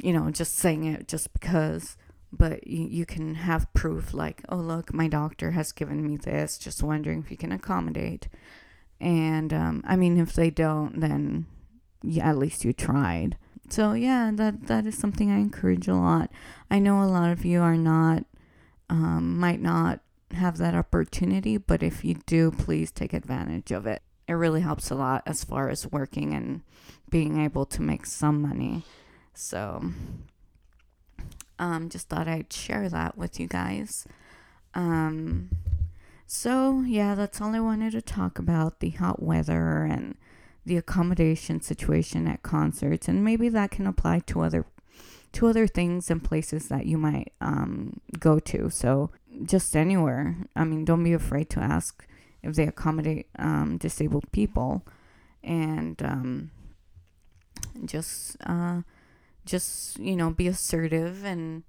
you 0.01 0.13
know, 0.13 0.29
just 0.31 0.55
saying 0.55 0.85
it 0.85 1.07
just 1.07 1.33
because. 1.33 1.97
But 2.31 2.67
you, 2.67 2.85
you 2.85 3.05
can 3.05 3.35
have 3.35 3.73
proof 3.73 4.13
like, 4.13 4.43
oh, 4.49 4.57
look, 4.57 4.93
my 4.93 5.07
doctor 5.07 5.51
has 5.51 5.71
given 5.71 6.03
me 6.05 6.17
this, 6.17 6.57
just 6.57 6.83
wondering 6.83 7.19
if 7.19 7.31
you 7.31 7.37
can 7.37 7.53
accommodate. 7.53 8.27
And 8.99 9.53
um, 9.53 9.81
I 9.87 9.95
mean, 9.95 10.17
if 10.17 10.33
they 10.33 10.49
don't, 10.49 10.99
then 10.99 11.45
yeah, 12.03 12.29
at 12.29 12.37
least 12.37 12.65
you 12.65 12.73
tried. 12.73 13.37
So 13.69 13.93
yeah, 13.93 14.31
that 14.33 14.67
that 14.67 14.85
is 14.85 14.97
something 14.97 15.31
I 15.31 15.39
encourage 15.39 15.87
a 15.87 15.95
lot. 15.95 16.31
I 16.71 16.79
know 16.79 17.03
a 17.03 17.05
lot 17.05 17.31
of 17.31 17.45
you 17.45 17.61
are 17.61 17.77
not 17.77 18.23
um, 18.89 19.37
might 19.37 19.61
not 19.61 19.99
have 20.31 20.57
that 20.57 20.75
opportunity, 20.75 21.57
but 21.57 21.83
if 21.83 22.03
you 22.03 22.15
do, 22.25 22.51
please 22.51 22.91
take 22.91 23.13
advantage 23.13 23.71
of 23.71 23.85
it. 23.85 24.01
It 24.27 24.33
really 24.33 24.61
helps 24.61 24.89
a 24.89 24.95
lot 24.95 25.23
as 25.25 25.43
far 25.43 25.69
as 25.69 25.91
working 25.91 26.33
and 26.33 26.61
being 27.09 27.39
able 27.39 27.65
to 27.65 27.81
make 27.81 28.05
some 28.05 28.41
money. 28.41 28.83
So 29.33 29.91
um, 31.59 31.89
just 31.89 32.09
thought 32.09 32.27
I'd 32.27 32.51
share 32.51 32.89
that 32.89 33.17
with 33.17 33.39
you 33.39 33.47
guys. 33.47 34.05
Um, 34.73 35.49
so 36.25 36.81
yeah, 36.85 37.15
that's 37.15 37.39
all 37.39 37.55
I 37.55 37.59
wanted 37.59 37.93
to 37.93 38.01
talk 38.01 38.37
about 38.37 38.79
the 38.79 38.89
hot 38.91 39.23
weather 39.23 39.83
and 39.83 40.17
the 40.67 40.77
accommodation 40.77 41.61
situation 41.61 42.27
at 42.27 42.43
concerts, 42.43 43.07
and 43.07 43.23
maybe 43.23 43.47
that 43.49 43.71
can 43.71 43.87
apply 43.87 44.19
to 44.19 44.41
other 44.41 44.65
to 45.31 45.47
other 45.47 45.67
things 45.67 46.09
and 46.09 46.23
places 46.23 46.67
that 46.67 46.85
you 46.85 46.97
might 46.97 47.33
um, 47.41 47.99
go 48.19 48.39
to. 48.39 48.69
So 48.69 49.11
just 49.43 49.75
anywhere. 49.75 50.35
I 50.55 50.63
mean, 50.63 50.83
don't 50.85 51.03
be 51.03 51.13
afraid 51.13 51.49
to 51.51 51.59
ask 51.59 52.05
if 52.43 52.55
they 52.55 52.67
accommodate 52.67 53.27
um, 53.39 53.77
disabled 53.77 54.31
people, 54.31 54.85
and 55.43 56.01
um, 56.03 56.51
just 57.85 58.35
uh, 58.45 58.81
just 59.45 59.97
you 59.99 60.15
know 60.15 60.29
be 60.29 60.47
assertive 60.47 61.25
and. 61.25 61.63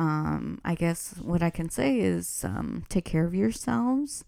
Um, 0.00 0.60
I 0.64 0.76
guess 0.76 1.14
what 1.20 1.42
I 1.42 1.50
can 1.50 1.70
say 1.70 1.98
is 1.98 2.44
um, 2.44 2.84
take 2.88 3.04
care 3.04 3.26
of 3.26 3.34
yourselves 3.34 4.24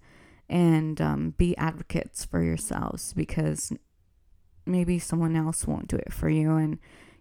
and 0.49 1.01
um, 1.01 1.35
be 1.39 1.57
advocates 1.57 2.25
for 2.25 2.43
yourselves 2.43 3.13
because 3.13 3.73
maybe 4.71 4.99
someone 4.99 5.37
else 5.37 5.67
won't 5.67 5.89
do 5.89 5.97
it 5.97 6.13
for 6.13 6.29
you 6.29 6.57
and 6.57 6.79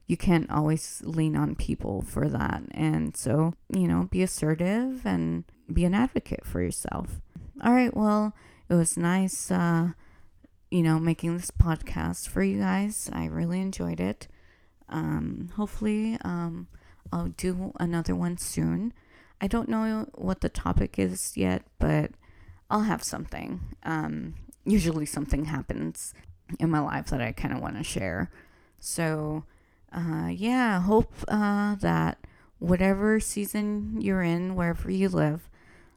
you 0.09 0.17
can't 0.17 0.49
always 0.49 1.03
lean 1.05 1.35
on 1.35 1.55
people 1.55 2.01
for 2.01 2.27
that. 2.29 2.63
And 2.71 3.15
so, 3.15 3.53
you 3.71 3.88
know, 3.88 4.07
be 4.09 4.23
assertive 4.23 5.05
and 5.05 5.43
be 5.71 5.85
an 5.85 5.93
advocate 5.93 6.45
for 6.45 6.62
yourself. 6.62 7.21
All 7.63 7.73
right, 7.73 7.95
well, 7.95 8.33
it 8.69 8.73
was 8.73 8.97
nice, 8.97 9.51
uh, 9.51 9.89
you 10.71 10.81
know, 10.81 10.99
making 10.99 11.38
this 11.38 11.51
podcast 11.51 12.27
for 12.27 12.41
you 12.41 12.59
guys. 12.59 13.07
I 13.13 13.25
really 13.25 13.62
enjoyed 13.62 13.99
it. 13.99 14.27
Um, 14.89 15.51
hopefully, 15.55 16.17
um, 16.23 16.67
I'll 17.13 17.27
do 17.27 17.71
another 17.79 18.15
one 18.15 18.38
soon. 18.38 18.93
I 19.39 19.45
don't 19.45 19.69
know 19.69 20.07
what 20.15 20.41
the 20.41 20.49
topic 20.49 20.97
is 20.97 21.38
yet, 21.38 21.62
but 21.77 22.12
I'll 22.67 22.81
have 22.81 23.03
something. 23.03 23.75
Um, 23.83 24.33
usually, 24.65 25.05
something 25.05 25.45
happens 25.45 26.15
in 26.59 26.69
my 26.69 26.79
life 26.79 27.07
that 27.07 27.21
I 27.21 27.31
kind 27.31 27.53
of 27.53 27.62
want 27.62 27.77
to 27.77 27.83
share. 27.83 28.31
So, 28.79 29.43
uh, 29.91 30.29
yeah, 30.31 30.81
hope 30.81 31.13
uh, 31.27 31.75
that 31.75 32.19
whatever 32.59 33.19
season 33.19 33.97
you're 33.99 34.21
in, 34.21 34.55
wherever 34.55 34.91
you 34.91 35.09
live, 35.09 35.49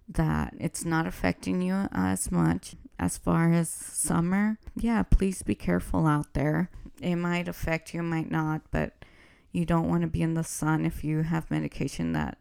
that 0.09 0.55
it's 0.59 0.85
not 0.85 1.07
affecting 1.07 1.63
you 1.63 1.89
as 1.93 2.31
much 2.31 2.75
as 2.99 3.19
far 3.19 3.53
as 3.53 3.69
summer. 3.69 4.59
Yeah, 4.77 5.03
please 5.03 5.43
be 5.43 5.55
careful 5.55 6.07
out 6.07 6.35
there. 6.35 6.71
It 7.01 7.17
might 7.17 7.49
affect 7.49 7.95
you, 7.95 8.03
might 8.03 8.31
not, 8.31 8.63
but 8.71 9.05
you 9.51 9.67
don't 9.67 9.89
want 9.89 10.03
to 10.03 10.09
be 10.09 10.23
in 10.23 10.35
the 10.35 10.45
sun 10.45 10.87
if 10.87 11.05
you 11.05 11.23
have 11.23 11.51
medication 11.51 12.13
that 12.13 12.39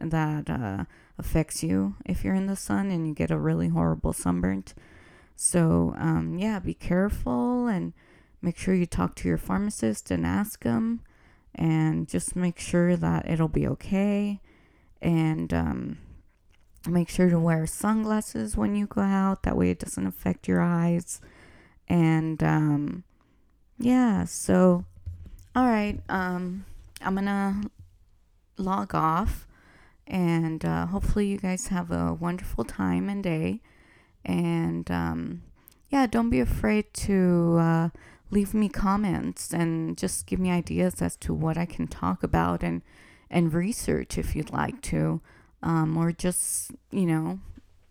that 0.00 0.48
uh, 0.48 0.84
affects 1.18 1.62
you 1.64 1.96
if 2.06 2.22
you're 2.22 2.34
in 2.34 2.46
the 2.46 2.54
sun 2.54 2.90
and 2.90 3.08
you 3.08 3.14
get 3.14 3.30
a 3.30 3.38
really 3.38 3.68
horrible 3.68 4.12
sunburn. 4.12 4.64
So 5.40 5.94
um, 5.96 6.36
yeah, 6.36 6.58
be 6.58 6.74
careful 6.74 7.68
and 7.68 7.92
make 8.42 8.58
sure 8.58 8.74
you 8.74 8.86
talk 8.86 9.14
to 9.14 9.28
your 9.28 9.38
pharmacist 9.38 10.10
and 10.10 10.26
ask 10.26 10.64
them, 10.64 11.00
and 11.54 12.08
just 12.08 12.34
make 12.34 12.58
sure 12.58 12.96
that 12.96 13.30
it'll 13.30 13.46
be 13.46 13.64
okay. 13.68 14.40
And 15.00 15.54
um, 15.54 15.98
make 16.88 17.08
sure 17.08 17.30
to 17.30 17.38
wear 17.38 17.68
sunglasses 17.68 18.56
when 18.56 18.74
you 18.74 18.88
go 18.88 19.02
out. 19.02 19.44
That 19.44 19.56
way 19.56 19.70
it 19.70 19.78
doesn't 19.78 20.08
affect 20.08 20.48
your 20.48 20.60
eyes. 20.60 21.20
And 21.88 22.42
um, 22.42 23.04
yeah, 23.78 24.24
so 24.24 24.86
all 25.54 25.66
right, 25.66 26.00
um, 26.08 26.64
I'm 27.00 27.14
gonna 27.14 27.62
log 28.56 28.92
off, 28.92 29.46
and 30.04 30.64
uh, 30.64 30.86
hopefully 30.86 31.28
you 31.28 31.38
guys 31.38 31.68
have 31.68 31.92
a 31.92 32.12
wonderful 32.12 32.64
time 32.64 33.08
and 33.08 33.22
day. 33.22 33.60
And 34.24 34.90
um, 34.90 35.42
yeah, 35.90 36.06
don't 36.06 36.30
be 36.30 36.40
afraid 36.40 36.92
to 36.94 37.56
uh, 37.60 37.88
leave 38.30 38.54
me 38.54 38.68
comments 38.68 39.52
and 39.52 39.96
just 39.96 40.26
give 40.26 40.38
me 40.38 40.50
ideas 40.50 41.00
as 41.00 41.16
to 41.16 41.32
what 41.32 41.56
I 41.56 41.66
can 41.66 41.86
talk 41.86 42.22
about 42.22 42.62
and 42.62 42.82
and 43.30 43.52
research 43.52 44.16
if 44.16 44.34
you'd 44.34 44.50
like 44.50 44.80
to, 44.80 45.20
um, 45.62 45.98
or 45.98 46.12
just 46.12 46.70
you 46.90 47.04
know, 47.04 47.40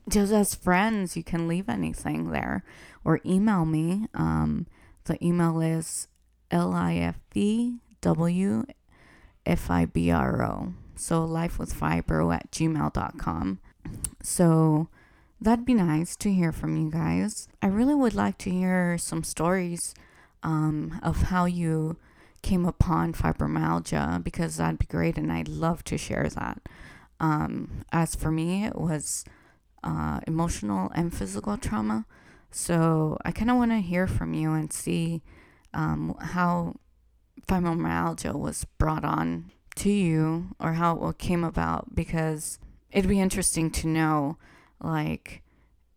just 0.10 0.32
as 0.32 0.56
friends, 0.56 1.16
you 1.16 1.24
can 1.24 1.48
leave 1.48 1.70
anything 1.70 2.32
there 2.32 2.64
or 3.04 3.20
email 3.26 3.66
me. 3.66 4.08
Um, 4.14 4.68
the 5.06 5.24
email 5.26 5.62
is 5.62 6.08
L-I-F-E-W-F-I-B-R-O. 6.52 7.14
So 10.96 11.24
life 11.24 11.60
with 11.60 11.74
fibro 11.74 12.34
at 12.36 12.52
gmail.com. 12.52 13.60
So 14.24 14.90
that'd 15.40 15.66
be 15.66 15.74
nice 15.74 16.16
to 16.18 16.32
hear 16.32 16.52
from 16.52 16.78
you 16.78 16.90
guys. 16.90 17.48
I 17.62 17.68
really 17.68 17.96
would 17.96 18.16
like 18.16 18.38
to 18.40 18.50
hear 18.50 18.98
some 18.98 19.24
stories 19.24 19.94
um, 20.44 21.00
of 21.04 21.24
how 21.24 21.46
you 21.46 21.98
came 22.42 22.66
upon 22.66 23.14
fibromyalgia 23.14 24.24
because 24.24 24.58
that'd 24.58 24.80
be 24.80 24.86
great 24.86 25.18
and 25.18 25.32
I'd 25.32 25.48
love 25.48 25.84
to 25.86 25.98
share 25.98 26.30
that. 26.30 26.62
Um, 27.20 27.84
as 27.92 28.16
for 28.16 28.32
me, 28.32 28.66
it 28.66 28.76
was 28.76 29.26
uh, 29.84 30.20
emotional 30.28 30.92
and 30.94 31.14
physical 31.14 31.58
trauma. 31.58 32.06
So 32.52 33.18
I 33.26 33.32
kind 33.32 33.52
of 33.52 33.58
want 33.58 33.72
to 33.72 33.82
hear 33.82 34.08
from 34.08 34.34
you 34.34 34.54
and 34.54 34.72
see 34.72 35.22
um, 35.74 36.16
how 36.20 36.76
fibromyalgia 37.48 38.34
was 38.34 38.66
brought 38.78 39.06
on 39.06 39.52
to 39.76 39.90
you 39.90 40.56
or 40.60 40.74
how 40.74 41.08
it 41.08 41.18
came 41.18 41.44
about 41.44 41.94
because 41.96 42.60
it'd 42.92 43.10
be 43.10 43.20
interesting 43.20 43.70
to 43.72 43.88
know 43.88 44.38
like 44.82 45.42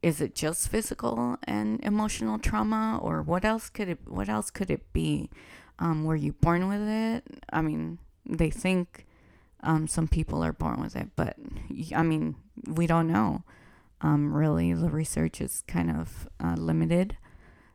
is 0.02 0.20
it 0.20 0.34
just 0.34 0.68
physical 0.68 1.36
and 1.44 1.78
emotional 1.84 2.38
trauma 2.38 2.98
or 3.02 3.20
what 3.20 3.44
else 3.44 3.68
could 3.68 3.88
it 3.88 3.98
what 4.06 4.28
else 4.28 4.50
could 4.50 4.70
it 4.70 4.92
be? 4.92 5.30
Um, 5.78 6.04
were 6.04 6.16
you 6.16 6.32
born 6.32 6.68
with 6.68 6.86
it? 6.86 7.24
I 7.52 7.60
mean 7.60 7.98
they 8.26 8.50
think 8.50 9.06
um, 9.62 9.86
some 9.86 10.08
people 10.08 10.42
are 10.42 10.52
born 10.52 10.80
with 10.80 10.96
it 10.96 11.08
but 11.16 11.36
i 11.94 12.02
mean 12.02 12.34
we 12.66 12.86
don't 12.86 13.06
know. 13.06 13.42
Um, 14.02 14.32
really 14.32 14.72
the 14.72 14.88
research 14.88 15.40
is 15.40 15.62
kind 15.66 15.90
of 15.90 16.28
uh, 16.42 16.54
limited. 16.56 17.16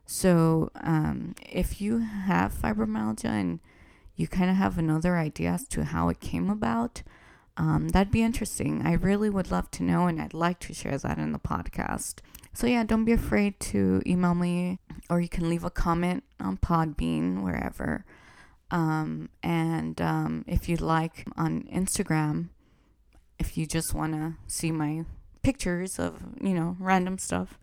So, 0.06 0.70
um, 0.82 1.34
if 1.40 1.80
you 1.80 1.98
have 1.98 2.52
fibromyalgia 2.54 3.26
and 3.26 3.60
you 4.14 4.26
kind 4.26 4.50
of 4.50 4.56
have 4.56 4.78
another 4.78 5.16
idea 5.16 5.50
as 5.50 5.68
to 5.68 5.84
how 5.84 6.08
it 6.08 6.20
came 6.20 6.48
about, 6.48 7.02
um, 7.56 7.88
that'd 7.88 8.12
be 8.12 8.22
interesting. 8.22 8.82
I 8.86 8.92
really 8.92 9.30
would 9.30 9.50
love 9.50 9.70
to 9.72 9.82
know, 9.82 10.06
and 10.06 10.20
I'd 10.20 10.34
like 10.34 10.60
to 10.60 10.74
share 10.74 10.98
that 10.98 11.18
in 11.18 11.32
the 11.32 11.38
podcast. 11.38 12.16
So, 12.52 12.66
yeah, 12.66 12.84
don't 12.84 13.04
be 13.04 13.12
afraid 13.12 13.60
to 13.60 14.02
email 14.06 14.34
me, 14.34 14.78
or 15.10 15.20
you 15.20 15.28
can 15.28 15.48
leave 15.48 15.64
a 15.64 15.70
comment 15.70 16.24
on 16.40 16.56
Podbean, 16.58 17.42
wherever. 17.42 18.04
Um, 18.70 19.28
and 19.42 20.00
um, 20.00 20.44
if 20.46 20.68
you'd 20.68 20.80
like 20.80 21.26
on 21.36 21.64
Instagram, 21.72 22.48
if 23.38 23.56
you 23.56 23.66
just 23.66 23.94
want 23.94 24.14
to 24.14 24.34
see 24.46 24.72
my 24.72 25.04
pictures 25.42 25.98
of, 25.98 26.22
you 26.40 26.54
know, 26.54 26.76
random 26.80 27.18
stuff, 27.18 27.58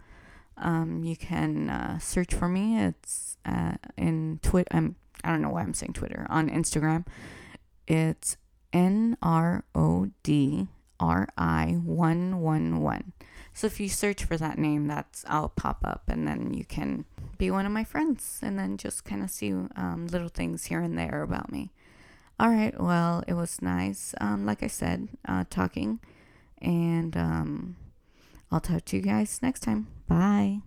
um, 0.58 1.04
you 1.04 1.16
can 1.16 1.70
uh, 1.70 2.00
search 2.00 2.34
for 2.34 2.48
me. 2.48 2.80
It's 2.80 3.38
uh, 3.46 3.74
in 3.98 4.40
Twitter. 4.44 4.94
I 5.24 5.30
don't 5.30 5.42
know 5.42 5.50
why 5.50 5.62
I'm 5.62 5.74
saying 5.74 5.94
Twitter. 5.94 6.28
On 6.30 6.50
Instagram, 6.50 7.06
it's 7.88 8.38
N 8.74 9.18
R 9.22 9.64
O 9.74 10.10
D 10.24 10.68
R 11.00 11.30
I 11.38 11.78
one 11.84 12.42
one 12.42 12.82
one. 12.82 13.14
So 13.54 13.68
if 13.68 13.80
you 13.80 13.88
search 13.88 14.26
for 14.26 14.36
that 14.38 14.58
name, 14.58 14.88
that's 14.88 15.24
I'll 15.28 15.50
pop 15.50 15.82
up, 15.84 16.04
and 16.08 16.28
then 16.28 16.54
you 16.54 16.66
can 16.66 17.06
be 17.38 17.52
one 17.52 17.66
of 17.68 17.72
my 17.72 17.84
friends, 17.84 18.40
and 18.42 18.58
then 18.58 18.78
just 18.78 19.06
kind 19.06 19.22
of 19.24 19.30
see 19.30 19.54
um, 19.54 20.08
little 20.12 20.30
things 20.30 20.66
here 20.66 20.82
and 20.82 20.98
there 20.98 21.22
about 21.22 21.52
me. 21.52 21.72
All 22.40 22.50
right. 22.50 22.74
Well, 22.82 23.24
it 23.28 23.34
was 23.34 23.62
nice. 23.62 24.16
Um, 24.20 24.46
like 24.46 24.64
I 24.64 24.68
said, 24.68 25.08
uh, 25.28 25.46
talking, 25.50 26.00
and 26.60 27.16
um, 27.16 27.76
I'll 28.52 28.60
talk 28.60 28.86
to 28.86 28.96
you 28.98 29.04
guys 29.04 29.40
next 29.42 29.60
time. 29.60 29.88
Bye. 30.08 30.62